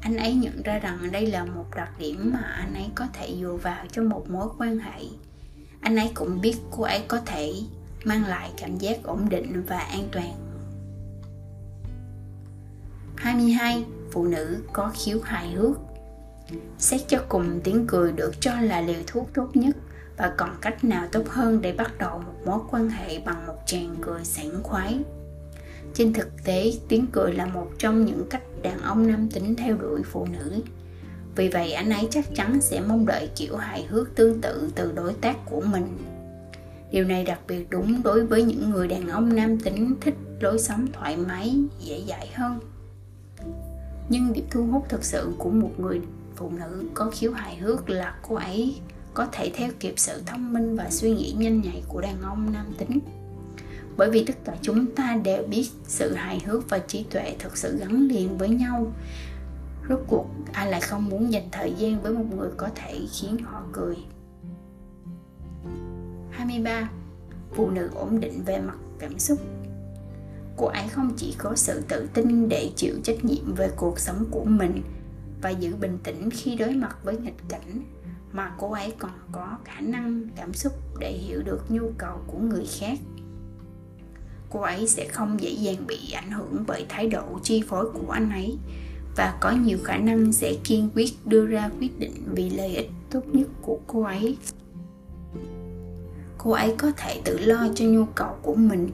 anh 0.01 0.17
ấy 0.17 0.33
nhận 0.33 0.63
ra 0.63 0.79
rằng 0.79 1.11
đây 1.11 1.25
là 1.25 1.45
một 1.45 1.65
đặc 1.75 1.91
điểm 1.99 2.31
mà 2.33 2.39
anh 2.39 2.73
ấy 2.73 2.89
có 2.95 3.07
thể 3.13 3.35
dựa 3.41 3.57
vào 3.61 3.85
cho 3.91 4.03
một 4.03 4.29
mối 4.29 4.47
quan 4.57 4.79
hệ. 4.79 5.03
Anh 5.81 5.95
ấy 5.95 6.11
cũng 6.13 6.41
biết 6.41 6.57
cô 6.71 6.83
ấy 6.83 7.01
có 7.07 7.19
thể 7.25 7.53
mang 8.03 8.25
lại 8.25 8.51
cảm 8.57 8.77
giác 8.77 9.03
ổn 9.03 9.29
định 9.29 9.63
và 9.67 9.79
an 9.79 10.07
toàn. 10.11 10.33
22. 13.15 13.85
Phụ 14.11 14.25
nữ 14.25 14.63
có 14.73 14.91
khiếu 14.95 15.21
hài 15.23 15.51
hước. 15.51 15.77
Xét 16.77 17.01
cho 17.07 17.23
cùng, 17.29 17.61
tiếng 17.63 17.87
cười 17.87 18.11
được 18.11 18.41
cho 18.41 18.59
là 18.61 18.81
liều 18.81 19.01
thuốc 19.07 19.29
tốt 19.33 19.49
nhất 19.53 19.75
và 20.17 20.33
còn 20.37 20.57
cách 20.61 20.83
nào 20.83 21.07
tốt 21.11 21.23
hơn 21.29 21.61
để 21.61 21.73
bắt 21.73 21.97
đầu 21.97 22.19
một 22.19 22.33
mối 22.45 22.59
quan 22.71 22.89
hệ 22.89 23.19
bằng 23.19 23.47
một 23.47 23.57
tràng 23.65 23.95
cười 24.01 24.25
sảng 24.25 24.63
khoái 24.63 24.99
trên 25.93 26.13
thực 26.13 26.43
tế, 26.43 26.73
tiếng 26.87 27.07
cười 27.11 27.33
là 27.33 27.45
một 27.45 27.67
trong 27.77 28.05
những 28.05 28.25
cách 28.29 28.43
đàn 28.61 28.81
ông 28.81 29.07
nam 29.07 29.29
tính 29.29 29.55
theo 29.55 29.77
đuổi 29.77 30.01
phụ 30.03 30.25
nữ. 30.25 30.61
Vì 31.35 31.49
vậy, 31.49 31.71
anh 31.71 31.89
ấy 31.89 32.07
chắc 32.11 32.35
chắn 32.35 32.61
sẽ 32.61 32.81
mong 32.81 33.05
đợi 33.05 33.29
kiểu 33.35 33.55
hài 33.55 33.83
hước 33.83 34.15
tương 34.15 34.41
tự 34.41 34.69
từ 34.75 34.91
đối 34.91 35.13
tác 35.13 35.37
của 35.45 35.61
mình. 35.61 35.97
Điều 36.91 37.05
này 37.05 37.23
đặc 37.23 37.39
biệt 37.47 37.69
đúng 37.69 38.03
đối 38.03 38.25
với 38.25 38.43
những 38.43 38.69
người 38.69 38.87
đàn 38.87 39.07
ông 39.07 39.35
nam 39.35 39.59
tính 39.59 39.95
thích 40.01 40.15
lối 40.39 40.59
sống 40.59 40.87
thoải 40.93 41.17
mái, 41.17 41.55
dễ 41.79 42.03
dãi 42.07 42.27
hơn. 42.33 42.59
Nhưng 44.09 44.33
điểm 44.33 44.45
thu 44.51 44.65
hút 44.65 44.85
thực 44.89 45.03
sự 45.03 45.33
của 45.37 45.49
một 45.49 45.71
người 45.77 46.01
phụ 46.35 46.49
nữ 46.49 46.83
có 46.93 47.09
khiếu 47.11 47.31
hài 47.31 47.55
hước 47.55 47.89
là 47.89 48.15
cô 48.27 48.35
ấy 48.35 48.75
có 49.13 49.27
thể 49.31 49.51
theo 49.55 49.69
kịp 49.79 49.93
sự 49.97 50.21
thông 50.25 50.53
minh 50.53 50.75
và 50.75 50.89
suy 50.89 51.11
nghĩ 51.11 51.35
nhanh 51.37 51.61
nhạy 51.61 51.83
của 51.87 52.01
đàn 52.01 52.21
ông 52.21 52.53
nam 52.53 52.65
tính 52.77 52.99
bởi 53.97 54.11
vì 54.11 54.25
tất 54.25 54.33
cả 54.45 54.55
chúng 54.61 54.95
ta 54.95 55.17
đều 55.23 55.43
biết 55.43 55.69
sự 55.87 56.13
hài 56.13 56.39
hước 56.45 56.69
và 56.69 56.79
trí 56.79 57.03
tuệ 57.03 57.35
thực 57.39 57.57
sự 57.57 57.77
gắn 57.77 58.07
liền 58.07 58.37
với 58.37 58.49
nhau. 58.49 58.93
Rốt 59.89 59.99
cuộc, 60.07 60.27
ai 60.53 60.71
lại 60.71 60.81
không 60.81 61.09
muốn 61.09 61.33
dành 61.33 61.49
thời 61.51 61.73
gian 61.77 62.01
với 62.01 62.13
một 62.13 62.25
người 62.35 62.49
có 62.57 62.69
thể 62.75 62.99
khiến 63.11 63.37
họ 63.43 63.63
cười? 63.71 63.95
23. 66.31 66.89
Phụ 67.53 67.69
nữ 67.69 67.89
ổn 67.93 68.19
định 68.19 68.43
về 68.45 68.59
mặt 68.59 68.77
cảm 68.99 69.19
xúc. 69.19 69.39
Cô 70.57 70.65
ấy 70.65 70.87
không 70.87 71.13
chỉ 71.17 71.35
có 71.37 71.55
sự 71.55 71.81
tự 71.87 72.09
tin 72.13 72.49
để 72.49 72.71
chịu 72.75 72.95
trách 73.03 73.25
nhiệm 73.25 73.55
về 73.55 73.69
cuộc 73.75 73.99
sống 73.99 74.25
của 74.31 74.43
mình 74.43 74.83
và 75.41 75.49
giữ 75.49 75.75
bình 75.75 75.97
tĩnh 76.03 76.29
khi 76.29 76.55
đối 76.55 76.71
mặt 76.71 76.97
với 77.03 77.17
nghịch 77.17 77.37
cảnh, 77.49 77.83
mà 78.31 78.55
cô 78.57 78.71
ấy 78.71 78.93
còn 78.99 79.11
có 79.31 79.57
khả 79.65 79.81
năng 79.81 80.23
cảm 80.35 80.53
xúc 80.53 80.73
để 80.99 81.11
hiểu 81.11 81.41
được 81.43 81.71
nhu 81.71 81.91
cầu 81.97 82.17
của 82.27 82.37
người 82.37 82.65
khác 82.79 82.99
cô 84.51 84.59
ấy 84.59 84.87
sẽ 84.87 85.07
không 85.07 85.41
dễ 85.41 85.49
dàng 85.49 85.87
bị 85.87 86.11
ảnh 86.11 86.31
hưởng 86.31 86.63
bởi 86.67 86.85
thái 86.89 87.07
độ 87.07 87.39
chi 87.43 87.63
phối 87.67 87.89
của 87.89 88.11
anh 88.11 88.29
ấy 88.29 88.57
và 89.15 89.37
có 89.39 89.51
nhiều 89.51 89.77
khả 89.83 89.97
năng 89.97 90.31
sẽ 90.31 90.53
kiên 90.63 90.89
quyết 90.95 91.11
đưa 91.25 91.45
ra 91.45 91.69
quyết 91.79 91.99
định 91.99 92.13
vì 92.35 92.49
lợi 92.49 92.75
ích 92.75 92.89
tốt 93.09 93.21
nhất 93.33 93.47
của 93.61 93.79
cô 93.87 94.03
ấy. 94.03 94.37
Cô 96.37 96.51
ấy 96.51 96.75
có 96.77 96.91
thể 96.97 97.21
tự 97.25 97.39
lo 97.39 97.67
cho 97.75 97.85
nhu 97.85 98.05
cầu 98.05 98.35
của 98.41 98.55
mình. 98.55 98.89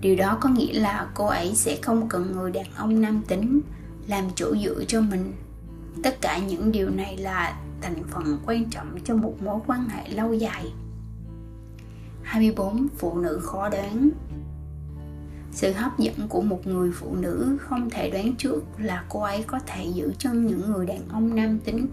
Điều 0.00 0.16
đó 0.16 0.38
có 0.40 0.48
nghĩa 0.48 0.80
là 0.80 1.10
cô 1.14 1.26
ấy 1.26 1.54
sẽ 1.54 1.78
không 1.82 2.08
cần 2.08 2.32
người 2.32 2.50
đàn 2.50 2.66
ông 2.76 3.00
nam 3.00 3.22
tính 3.28 3.60
làm 4.06 4.24
chỗ 4.34 4.54
dựa 4.64 4.84
cho 4.84 5.00
mình. 5.00 5.32
Tất 6.02 6.20
cả 6.20 6.38
những 6.38 6.72
điều 6.72 6.90
này 6.90 7.16
là 7.16 7.60
thành 7.80 8.02
phần 8.10 8.38
quan 8.46 8.64
trọng 8.70 8.98
cho 9.04 9.14
một 9.14 9.42
mối 9.42 9.60
quan 9.66 9.88
hệ 9.88 10.08
lâu 10.08 10.32
dài. 10.32 10.72
24 12.22 12.88
phụ 12.98 13.18
nữ 13.18 13.40
khó 13.42 13.68
đoán 13.68 14.10
sự 15.52 15.72
hấp 15.72 15.98
dẫn 15.98 16.28
của 16.28 16.40
một 16.40 16.66
người 16.66 16.90
phụ 16.94 17.16
nữ 17.16 17.58
không 17.60 17.90
thể 17.90 18.10
đoán 18.10 18.34
trước 18.36 18.60
là 18.78 19.04
cô 19.08 19.20
ấy 19.20 19.42
có 19.42 19.58
thể 19.66 19.86
giữ 19.94 20.12
chân 20.18 20.46
những 20.46 20.72
người 20.72 20.86
đàn 20.86 21.08
ông 21.08 21.36
nam 21.36 21.58
tính 21.58 21.86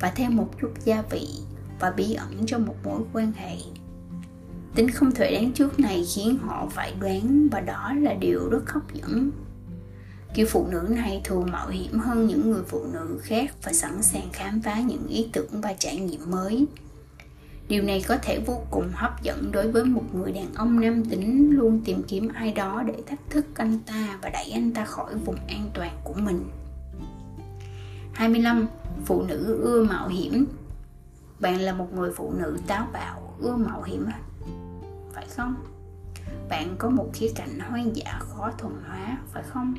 và 0.00 0.10
thêm 0.10 0.36
một 0.36 0.48
chút 0.60 0.70
gia 0.84 1.02
vị 1.02 1.28
và 1.80 1.90
bí 1.90 2.14
ẩn 2.14 2.46
cho 2.46 2.58
một 2.58 2.76
mối 2.84 3.00
quan 3.12 3.32
hệ. 3.32 3.56
Tính 4.74 4.90
không 4.90 5.10
thể 5.10 5.30
đoán 5.30 5.52
trước 5.52 5.80
này 5.80 6.04
khiến 6.14 6.38
họ 6.42 6.68
phải 6.70 6.94
đoán 7.00 7.48
và 7.48 7.60
đó 7.60 7.92
là 8.00 8.14
điều 8.14 8.48
rất 8.48 8.70
hấp 8.70 8.94
dẫn. 8.94 9.30
Kiểu 10.34 10.46
phụ 10.50 10.66
nữ 10.70 10.86
này 10.90 11.20
thường 11.24 11.50
mạo 11.52 11.68
hiểm 11.68 11.98
hơn 11.98 12.26
những 12.26 12.50
người 12.50 12.62
phụ 12.68 12.84
nữ 12.92 13.18
khác 13.22 13.54
và 13.62 13.72
sẵn 13.72 14.02
sàng 14.02 14.28
khám 14.32 14.60
phá 14.60 14.80
những 14.80 15.06
ý 15.08 15.28
tưởng 15.32 15.60
và 15.60 15.74
trải 15.78 15.96
nghiệm 15.96 16.30
mới 16.30 16.66
điều 17.68 17.82
này 17.82 18.04
có 18.08 18.16
thể 18.22 18.40
vô 18.46 18.62
cùng 18.70 18.90
hấp 18.94 19.22
dẫn 19.22 19.52
đối 19.52 19.70
với 19.70 19.84
một 19.84 20.04
người 20.14 20.32
đàn 20.32 20.54
ông 20.54 20.80
nam 20.80 21.04
tính 21.04 21.50
luôn 21.50 21.80
tìm 21.84 22.02
kiếm 22.08 22.28
ai 22.34 22.52
đó 22.52 22.82
để 22.86 22.94
thách 23.06 23.30
thức 23.30 23.46
anh 23.54 23.78
ta 23.86 24.18
và 24.22 24.28
đẩy 24.28 24.50
anh 24.50 24.72
ta 24.72 24.84
khỏi 24.84 25.14
vùng 25.14 25.36
an 25.48 25.70
toàn 25.74 25.98
của 26.04 26.14
mình 26.14 26.44
25. 28.12 28.66
Phụ 29.04 29.22
nữ 29.22 29.60
ưa 29.62 29.84
mạo 29.84 30.08
hiểm 30.08 30.46
Bạn 31.40 31.60
là 31.60 31.72
một 31.72 31.94
người 31.94 32.12
phụ 32.16 32.32
nữ 32.38 32.58
táo 32.66 32.88
bạo, 32.92 33.36
ưa 33.40 33.56
mạo 33.56 33.82
hiểm 33.82 34.06
à? 34.06 34.20
Phải 35.12 35.26
không? 35.36 35.54
Bạn 36.48 36.76
có 36.78 36.90
một 36.90 37.10
khía 37.12 37.28
cạnh 37.34 37.58
hoang 37.60 37.96
dã 37.96 38.18
khó 38.18 38.50
thuần 38.58 38.74
hóa, 38.86 39.18
phải 39.32 39.42
không? 39.42 39.74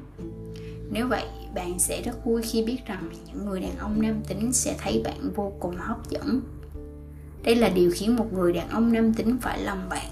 Nếu 0.92 1.08
vậy, 1.08 1.26
bạn 1.56 1.80
sẽ 1.80 2.02
rất 2.02 2.26
vui 2.26 2.42
khi 2.42 2.64
biết 2.64 2.78
rằng 2.86 3.10
những 3.26 3.46
người 3.46 3.62
đàn 3.62 3.78
ông 3.78 4.02
nam 4.02 4.22
tính 4.28 4.54
sẽ 4.54 4.76
thấy 4.78 5.02
bạn 5.06 5.32
vô 5.36 5.54
cùng 5.60 5.76
hấp 5.78 6.10
dẫn 6.10 6.42
đây 7.46 7.56
là 7.56 7.70
điều 7.70 7.92
khiến 7.94 8.16
một 8.16 8.34
người 8.34 8.54
đàn 8.54 8.70
ông 8.70 8.94
nam 8.94 9.14
tính 9.14 9.38
phải 9.42 9.64
lòng 9.64 9.90
bạn. 9.90 10.08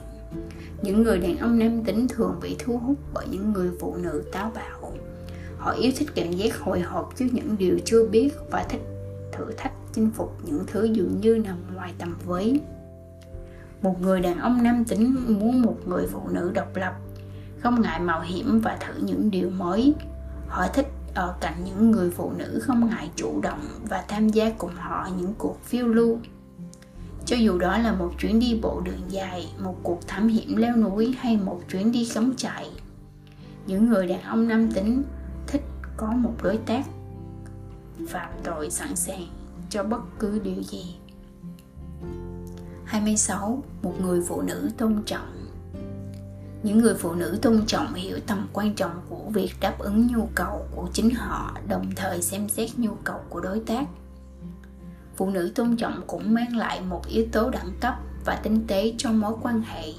Những 0.81 1.03
người 1.03 1.19
đàn 1.19 1.37
ông 1.37 1.59
nam 1.59 1.83
tính 1.83 2.07
thường 2.07 2.39
bị 2.41 2.55
thu 2.59 2.77
hút 2.77 2.97
bởi 3.13 3.27
những 3.31 3.53
người 3.53 3.71
phụ 3.79 3.95
nữ 3.95 4.23
táo 4.31 4.51
bạo. 4.55 4.93
Họ 5.57 5.71
yêu 5.71 5.91
thích 5.97 6.09
cảm 6.15 6.31
giác 6.31 6.59
hồi 6.59 6.79
hộp 6.79 7.13
trước 7.15 7.25
những 7.31 7.57
điều 7.57 7.77
chưa 7.85 8.07
biết 8.07 8.29
và 8.51 8.63
thích 8.63 8.81
thử 9.31 9.51
thách 9.57 9.71
chinh 9.93 10.11
phục 10.11 10.37
những 10.43 10.63
thứ 10.67 10.83
dường 10.83 11.21
như 11.21 11.41
nằm 11.45 11.57
ngoài 11.75 11.93
tầm 11.97 12.17
với. 12.25 12.59
Một 13.81 14.01
người 14.01 14.19
đàn 14.19 14.39
ông 14.39 14.63
nam 14.63 14.85
tính 14.85 15.15
muốn 15.27 15.61
một 15.61 15.77
người 15.85 16.07
phụ 16.11 16.21
nữ 16.31 16.51
độc 16.53 16.75
lập, 16.75 16.93
không 17.59 17.81
ngại 17.81 17.99
mạo 17.99 18.21
hiểm 18.21 18.61
và 18.61 18.77
thử 18.77 18.93
những 19.01 19.31
điều 19.31 19.49
mới. 19.49 19.93
Họ 20.47 20.67
thích 20.73 20.87
ở 21.13 21.35
cạnh 21.41 21.63
những 21.65 21.91
người 21.91 22.11
phụ 22.11 22.31
nữ 22.37 22.59
không 22.63 22.89
ngại 22.89 23.09
chủ 23.15 23.41
động 23.41 23.61
và 23.89 24.03
tham 24.07 24.29
gia 24.29 24.49
cùng 24.49 24.75
họ 24.75 25.09
những 25.17 25.33
cuộc 25.37 25.63
phiêu 25.63 25.87
lưu 25.87 26.19
cho 27.25 27.35
dù 27.35 27.57
đó 27.57 27.77
là 27.77 27.93
một 27.93 28.13
chuyến 28.19 28.39
đi 28.39 28.59
bộ 28.61 28.81
đường 28.85 29.01
dài, 29.09 29.47
một 29.63 29.75
cuộc 29.83 30.07
thám 30.07 30.27
hiểm 30.27 30.55
leo 30.55 30.75
núi 30.75 31.15
hay 31.19 31.37
một 31.37 31.61
chuyến 31.71 31.91
đi 31.91 32.09
cắm 32.13 32.33
trại, 32.37 32.69
những 33.67 33.89
người 33.89 34.07
đàn 34.07 34.21
ông 34.21 34.47
nam 34.47 34.71
tính 34.71 35.03
thích 35.47 35.63
có 35.97 36.07
một 36.07 36.33
đối 36.43 36.57
tác 36.57 36.85
phạm 38.09 38.29
tội 38.43 38.69
sẵn 38.69 38.95
sàng 38.95 39.27
cho 39.69 39.83
bất 39.83 40.01
cứ 40.19 40.39
điều 40.39 40.63
gì 40.63 40.95
26. 42.85 43.63
Một 43.81 43.93
người 44.01 44.21
phụ 44.27 44.41
nữ 44.41 44.69
tôn 44.77 45.03
trọng 45.05 45.49
Những 46.63 46.77
người 46.77 46.95
phụ 46.95 47.13
nữ 47.13 47.39
tôn 47.41 47.65
trọng 47.67 47.93
hiểu 47.93 48.19
tầm 48.27 48.47
quan 48.53 48.75
trọng 48.75 49.01
của 49.09 49.29
việc 49.33 49.51
đáp 49.61 49.79
ứng 49.79 50.07
nhu 50.07 50.29
cầu 50.35 50.65
của 50.75 50.89
chính 50.93 51.09
họ, 51.09 51.57
đồng 51.67 51.85
thời 51.95 52.21
xem 52.21 52.49
xét 52.49 52.69
nhu 52.77 52.91
cầu 53.03 53.19
của 53.29 53.39
đối 53.39 53.59
tác 53.59 53.85
phụ 55.15 55.29
nữ 55.29 55.51
tôn 55.55 55.75
trọng 55.77 56.01
cũng 56.07 56.33
mang 56.33 56.55
lại 56.55 56.81
một 56.81 57.07
yếu 57.07 57.25
tố 57.31 57.49
đẳng 57.49 57.71
cấp 57.81 57.93
và 58.25 58.35
tinh 58.43 58.67
tế 58.67 58.93
trong 58.97 59.19
mối 59.19 59.33
quan 59.41 59.61
hệ 59.61 59.93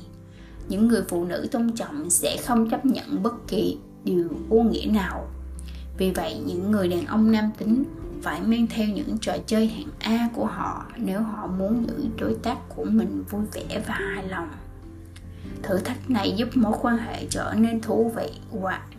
những 0.68 0.88
người 0.88 1.02
phụ 1.08 1.24
nữ 1.24 1.48
tôn 1.52 1.72
trọng 1.72 2.10
sẽ 2.10 2.36
không 2.46 2.70
chấp 2.70 2.86
nhận 2.86 3.22
bất 3.22 3.48
kỳ 3.48 3.78
điều 4.04 4.28
vô 4.48 4.62
nghĩa 4.62 4.86
nào 4.86 5.28
vì 5.98 6.10
vậy, 6.10 6.42
những 6.46 6.70
người 6.70 6.88
đàn 6.88 7.06
ông 7.06 7.32
nam 7.32 7.50
tính 7.58 7.84
phải 8.22 8.40
mang 8.40 8.66
theo 8.66 8.88
những 8.88 9.18
trò 9.20 9.36
chơi 9.46 9.66
hạng 9.66 9.88
A 9.98 10.28
của 10.34 10.46
họ 10.46 10.86
nếu 10.96 11.20
họ 11.22 11.46
muốn 11.46 11.86
giữ 11.86 12.08
đối 12.18 12.34
tác 12.34 12.58
của 12.68 12.84
mình 12.84 13.24
vui 13.30 13.42
vẻ 13.52 13.82
và 13.86 13.94
hài 13.94 14.28
lòng. 14.28 14.48
Thử 15.62 15.78
thách 15.78 16.10
này 16.10 16.34
giúp 16.36 16.48
mối 16.54 16.72
quan 16.82 16.98
hệ 16.98 17.26
trở 17.30 17.54
nên 17.56 17.80
thú 17.80 18.12
vị 18.16 18.30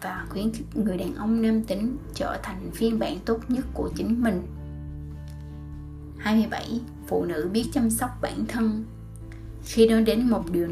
và 0.01 0.25
khuyến 0.29 0.51
khích 0.51 0.65
người 0.75 0.97
đàn 0.97 1.15
ông 1.15 1.41
nam 1.41 1.63
tính 1.63 1.97
trở 2.13 2.37
thành 2.43 2.71
phiên 2.73 2.99
bản 2.99 3.19
tốt 3.25 3.39
nhất 3.47 3.65
của 3.73 3.89
chính 3.95 4.23
mình. 4.23 4.41
27. 6.25 6.81
Phụ 7.07 7.25
nữ 7.25 7.49
biết 7.53 7.65
chăm 7.73 7.89
sóc 7.89 8.09
bản 8.21 8.45
thân 8.47 8.85
Khi 9.63 9.89
nói 9.89 10.01
đến 10.01 10.29
một 10.29 10.51
điều 10.51 10.67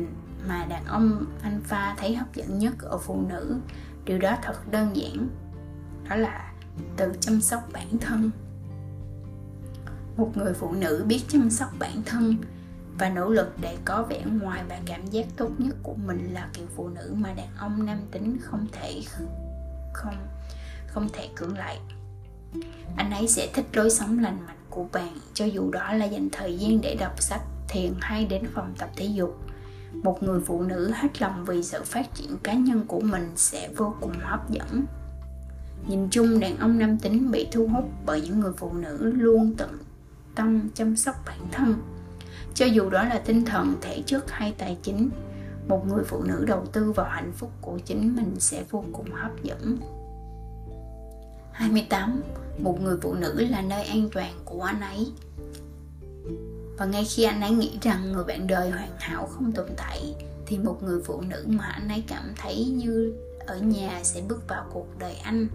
mà 0.47 0.65
đàn 0.69 0.85
ông 0.85 1.25
alpha 1.41 1.95
thấy 1.97 2.15
hấp 2.15 2.35
dẫn 2.35 2.59
nhất 2.59 2.73
ở 2.79 2.97
phụ 2.97 3.25
nữ, 3.29 3.55
điều 4.05 4.19
đó 4.19 4.37
thật 4.41 4.71
đơn 4.71 4.95
giản. 4.95 5.27
Đó 6.09 6.15
là 6.15 6.53
tự 6.97 7.13
chăm 7.19 7.41
sóc 7.41 7.69
bản 7.73 7.97
thân 8.01 8.31
một 10.17 10.31
người 10.35 10.53
phụ 10.53 10.71
nữ 10.71 11.03
biết 11.07 11.21
chăm 11.27 11.49
sóc 11.49 11.69
bản 11.79 12.01
thân 12.05 12.35
và 12.97 13.09
nỗ 13.09 13.29
lực 13.29 13.55
để 13.61 13.77
có 13.85 14.03
vẻ 14.09 14.23
ngoài 14.41 14.63
và 14.69 14.79
cảm 14.85 15.05
giác 15.07 15.25
tốt 15.37 15.49
nhất 15.57 15.75
của 15.83 15.95
mình 16.05 16.33
là 16.33 16.49
kiểu 16.53 16.65
phụ 16.75 16.89
nữ 16.89 17.13
mà 17.17 17.33
đàn 17.33 17.47
ông 17.57 17.85
nam 17.85 17.99
tính 18.11 18.37
không 18.41 18.67
thể 18.71 19.01
không 19.93 20.27
không 20.87 21.09
thể 21.13 21.29
cưỡng 21.35 21.57
lại 21.57 21.79
anh 22.97 23.11
ấy 23.11 23.27
sẽ 23.27 23.51
thích 23.53 23.65
lối 23.73 23.89
sống 23.89 24.19
lành 24.19 24.45
mạnh 24.45 24.62
của 24.75 24.85
bạn. 24.91 25.17
Cho 25.33 25.45
dù 25.45 25.71
đó 25.71 25.93
là 25.93 26.05
dành 26.05 26.29
thời 26.31 26.57
gian 26.57 26.81
để 26.81 26.95
đọc 26.99 27.21
sách, 27.21 27.41
thiền 27.67 27.93
hay 28.01 28.25
đến 28.25 28.43
phòng 28.53 28.73
tập 28.77 28.89
thể 28.95 29.05
dục, 29.05 29.37
một 29.93 30.23
người 30.23 30.39
phụ 30.45 30.61
nữ 30.61 30.91
hết 30.95 31.21
lòng 31.21 31.45
vì 31.45 31.63
sự 31.63 31.83
phát 31.83 32.15
triển 32.15 32.37
cá 32.43 32.53
nhân 32.53 32.85
của 32.87 32.99
mình 32.99 33.31
sẽ 33.35 33.69
vô 33.77 33.95
cùng 34.01 34.13
hấp 34.19 34.49
dẫn. 34.49 34.85
Nhìn 35.87 36.07
chung, 36.11 36.39
đàn 36.39 36.57
ông 36.57 36.79
nam 36.79 36.97
tính 36.97 37.31
bị 37.31 37.47
thu 37.51 37.67
hút 37.67 37.89
bởi 38.05 38.21
những 38.21 38.39
người 38.39 38.53
phụ 38.57 38.73
nữ 38.73 39.11
luôn 39.15 39.53
tận 39.57 39.77
tâm 40.35 40.69
chăm 40.73 40.95
sóc 40.95 41.15
bản 41.25 41.39
thân. 41.51 41.75
Cho 42.53 42.65
dù 42.65 42.89
đó 42.89 43.03
là 43.03 43.21
tinh 43.25 43.45
thần, 43.45 43.75
thể 43.81 44.03
chất 44.05 44.31
hay 44.31 44.53
tài 44.57 44.77
chính, 44.81 45.09
một 45.67 45.87
người 45.87 46.03
phụ 46.03 46.23
nữ 46.23 46.45
đầu 46.47 46.65
tư 46.65 46.91
vào 46.91 47.09
hạnh 47.09 47.31
phúc 47.35 47.51
của 47.61 47.79
chính 47.85 48.15
mình 48.15 48.35
sẽ 48.39 48.63
vô 48.69 48.85
cùng 48.91 49.11
hấp 49.11 49.43
dẫn. 49.43 49.77
28. 51.53 52.21
Một 52.57 52.81
người 52.81 52.97
phụ 53.01 53.13
nữ 53.13 53.47
là 53.49 53.61
nơi 53.61 53.83
an 53.83 54.09
toàn 54.13 54.33
của 54.45 54.61
anh 54.61 54.81
ấy. 54.81 55.11
Và 56.77 56.85
ngay 56.85 57.05
khi 57.05 57.23
anh 57.23 57.41
ấy 57.41 57.51
nghĩ 57.51 57.77
rằng 57.81 58.11
người 58.11 58.23
bạn 58.23 58.47
đời 58.47 58.71
hoàn 58.71 58.91
hảo 58.97 59.27
không 59.27 59.51
tồn 59.51 59.67
tại, 59.77 60.15
Thì 60.45 60.57
một 60.57 60.83
người 60.83 61.01
phụ 61.05 61.21
nữ 61.21 61.45
mà 61.47 61.65
anh 61.65 61.89
ấy 61.89 62.03
cảm 62.07 62.33
thấy 62.37 62.65
như 62.65 63.13
ở 63.39 63.57
nhà 63.57 63.99
sẽ 64.03 64.21
bước 64.21 64.47
vào 64.47 64.65
cuộc 64.73 64.87
đời 64.99 65.15
anh. 65.15 65.47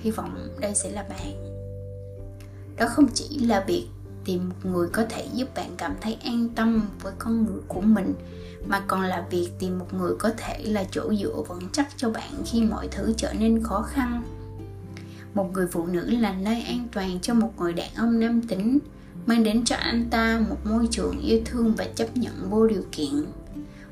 Hy 0.00 0.10
vọng 0.10 0.48
đây 0.60 0.74
sẽ 0.74 0.90
là 0.90 1.02
bạn. 1.02 1.54
Đó 2.76 2.86
không 2.88 3.06
chỉ 3.14 3.38
là 3.38 3.64
việc 3.66 3.86
tìm 4.24 4.48
một 4.48 4.70
người 4.70 4.88
có 4.92 5.04
thể 5.10 5.28
giúp 5.34 5.48
bạn 5.54 5.70
cảm 5.76 5.94
thấy 6.00 6.18
an 6.24 6.48
tâm 6.54 6.88
với 7.02 7.12
con 7.18 7.44
người 7.44 7.60
của 7.68 7.80
mình, 7.80 8.14
mà 8.66 8.84
còn 8.86 9.02
là 9.02 9.26
việc 9.30 9.50
tìm 9.58 9.78
một 9.78 9.94
người 9.94 10.12
có 10.18 10.30
thể 10.36 10.62
là 10.64 10.84
chỗ 10.90 11.14
dựa 11.14 11.42
vững 11.48 11.68
chắc 11.72 11.88
cho 11.96 12.10
bạn 12.10 12.32
khi 12.46 12.62
mọi 12.62 12.88
thứ 12.88 13.14
trở 13.16 13.32
nên 13.32 13.62
khó 13.62 13.82
khăn 13.82 14.22
một 15.34 15.52
người 15.52 15.66
phụ 15.66 15.86
nữ 15.86 16.10
là 16.10 16.32
nơi 16.32 16.62
an 16.62 16.88
toàn 16.92 17.18
cho 17.22 17.34
một 17.34 17.50
người 17.58 17.72
đàn 17.72 17.94
ông 17.96 18.20
nam 18.20 18.42
tính, 18.42 18.78
mang 19.26 19.44
đến 19.44 19.64
cho 19.64 19.76
anh 19.76 20.10
ta 20.10 20.40
một 20.48 20.56
môi 20.64 20.88
trường 20.90 21.20
yêu 21.20 21.40
thương 21.44 21.74
và 21.74 21.84
chấp 21.94 22.16
nhận 22.16 22.50
vô 22.50 22.66
điều 22.66 22.82
kiện. 22.92 23.24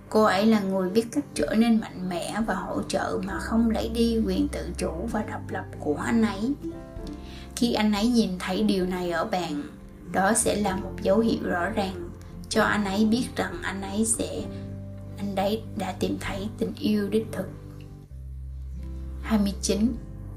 Cô 0.08 0.22
ấy 0.22 0.46
là 0.46 0.60
người 0.60 0.90
biết 0.90 1.06
cách 1.12 1.24
trở 1.34 1.54
nên 1.58 1.80
mạnh 1.80 2.08
mẽ 2.08 2.36
và 2.46 2.54
hỗ 2.54 2.82
trợ 2.82 3.20
mà 3.26 3.38
không 3.38 3.70
lấy 3.70 3.88
đi 3.88 4.20
quyền 4.26 4.48
tự 4.48 4.68
chủ 4.76 5.08
và 5.12 5.22
độc 5.22 5.50
lập 5.50 5.64
của 5.80 5.96
anh 5.96 6.22
ấy. 6.22 6.54
Khi 7.56 7.72
anh 7.72 7.92
ấy 7.92 8.08
nhìn 8.08 8.30
thấy 8.38 8.62
điều 8.62 8.86
này 8.86 9.10
ở 9.10 9.24
bạn, 9.24 9.62
đó 10.12 10.32
sẽ 10.36 10.56
là 10.56 10.76
một 10.76 10.92
dấu 11.02 11.18
hiệu 11.18 11.40
rõ 11.42 11.70
ràng 11.70 12.10
cho 12.48 12.62
anh 12.62 12.84
ấy 12.84 13.04
biết 13.04 13.24
rằng 13.36 13.54
anh 13.62 13.82
ấy 13.82 14.04
sẽ, 14.04 14.42
anh 15.18 15.36
ấy 15.36 15.62
đã 15.76 15.92
tìm 15.92 16.16
thấy 16.20 16.48
tình 16.58 16.72
yêu 16.78 17.08
đích 17.08 17.26
thực. 17.32 17.46
29 19.22 19.92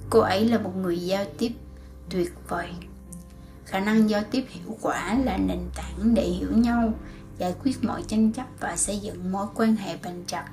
cô 0.10 0.20
ấy 0.20 0.50
là 0.50 0.58
một 0.58 0.76
người 0.76 1.00
giao 1.00 1.26
tiếp 1.38 1.52
tuyệt 2.10 2.34
vời. 2.48 2.70
Khả 3.65 3.80
năng 3.80 4.10
giao 4.10 4.24
tiếp 4.32 4.46
hiệu 4.50 4.78
quả 4.82 5.18
là 5.26 5.38
nền 5.38 5.60
tảng 5.76 6.13
để 6.13 6.24
hiểu 6.24 6.52
nhau, 6.52 6.94
giải 7.38 7.56
quyết 7.63 7.84
mọi 7.84 8.04
tranh 8.08 8.32
chấp 8.32 8.46
và 8.60 8.76
xây 8.76 9.00
dựng 9.00 9.32
mối 9.32 9.48
quan 9.56 9.76
hệ 9.76 9.98
bền 10.04 10.24
chặt. 10.28 10.46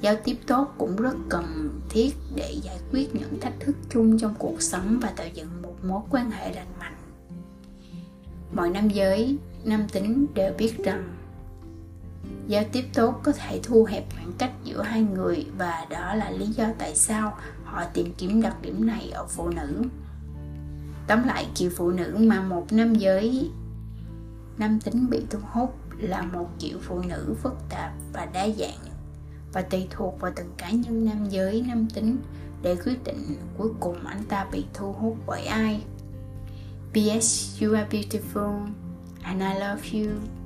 Giao 0.00 0.16
tiếp 0.24 0.36
tốt 0.46 0.74
cũng 0.78 0.96
rất 0.96 1.14
cần 1.28 1.70
thiết 1.90 2.10
để 2.34 2.56
giải 2.62 2.78
quyết 2.92 3.14
những 3.14 3.40
thách 3.40 3.60
thức 3.60 3.76
chung 3.90 4.18
trong 4.18 4.34
cuộc 4.38 4.62
sống 4.62 4.98
và 5.02 5.10
tạo 5.16 5.26
dựng 5.34 5.62
một 5.62 5.74
mối 5.84 6.00
quan 6.10 6.30
hệ 6.30 6.54
lành 6.54 6.72
mạnh. 6.80 6.94
Mọi 8.52 8.70
nam 8.70 8.88
giới, 8.88 9.38
nam 9.64 9.88
tính 9.92 10.26
đều 10.34 10.52
biết 10.58 10.84
rằng, 10.84 11.14
giao 12.46 12.64
tiếp 12.72 12.84
tốt 12.94 13.20
có 13.22 13.32
thể 13.32 13.60
thu 13.62 13.84
hẹp 13.84 14.04
khoảng 14.14 14.32
cách 14.38 14.52
giữa 14.64 14.82
hai 14.82 15.02
người 15.02 15.46
và 15.58 15.86
đó 15.90 16.14
là 16.14 16.30
lý 16.30 16.46
do 16.46 16.66
tại 16.78 16.94
sao 16.94 17.38
họ 17.72 17.84
tìm 17.84 18.14
kiếm 18.18 18.42
đặc 18.42 18.56
điểm 18.62 18.86
này 18.86 19.10
ở 19.10 19.26
phụ 19.26 19.48
nữ 19.48 19.82
tóm 21.06 21.24
lại 21.24 21.46
kiểu 21.54 21.70
phụ 21.76 21.90
nữ 21.90 22.16
mà 22.20 22.40
một 22.40 22.66
nam 22.70 22.94
giới 22.94 23.50
nam 24.58 24.80
tính 24.80 25.10
bị 25.10 25.22
thu 25.30 25.38
hút 25.52 25.74
là 25.98 26.22
một 26.22 26.48
kiểu 26.58 26.78
phụ 26.82 27.02
nữ 27.08 27.34
phức 27.42 27.54
tạp 27.68 27.92
và 28.12 28.26
đa 28.32 28.48
dạng 28.48 28.88
và 29.52 29.62
tùy 29.62 29.86
thuộc 29.90 30.20
vào 30.20 30.32
từng 30.36 30.52
cá 30.56 30.70
nhân 30.70 31.04
nam 31.04 31.28
giới, 31.30 31.64
nam 31.68 31.88
tính 31.94 32.16
để 32.62 32.76
quyết 32.84 33.04
định 33.04 33.36
cuối 33.58 33.68
cùng 33.80 34.06
anh 34.06 34.24
ta 34.28 34.46
bị 34.52 34.64
thu 34.74 34.92
hút 34.92 35.16
bởi 35.26 35.44
ai 35.44 35.82
P.S. 36.92 37.62
You 37.62 37.74
are 37.74 37.88
beautiful 37.90 38.66
and 39.22 39.42
I 39.42 39.60
love 39.60 39.82
you. 39.92 40.37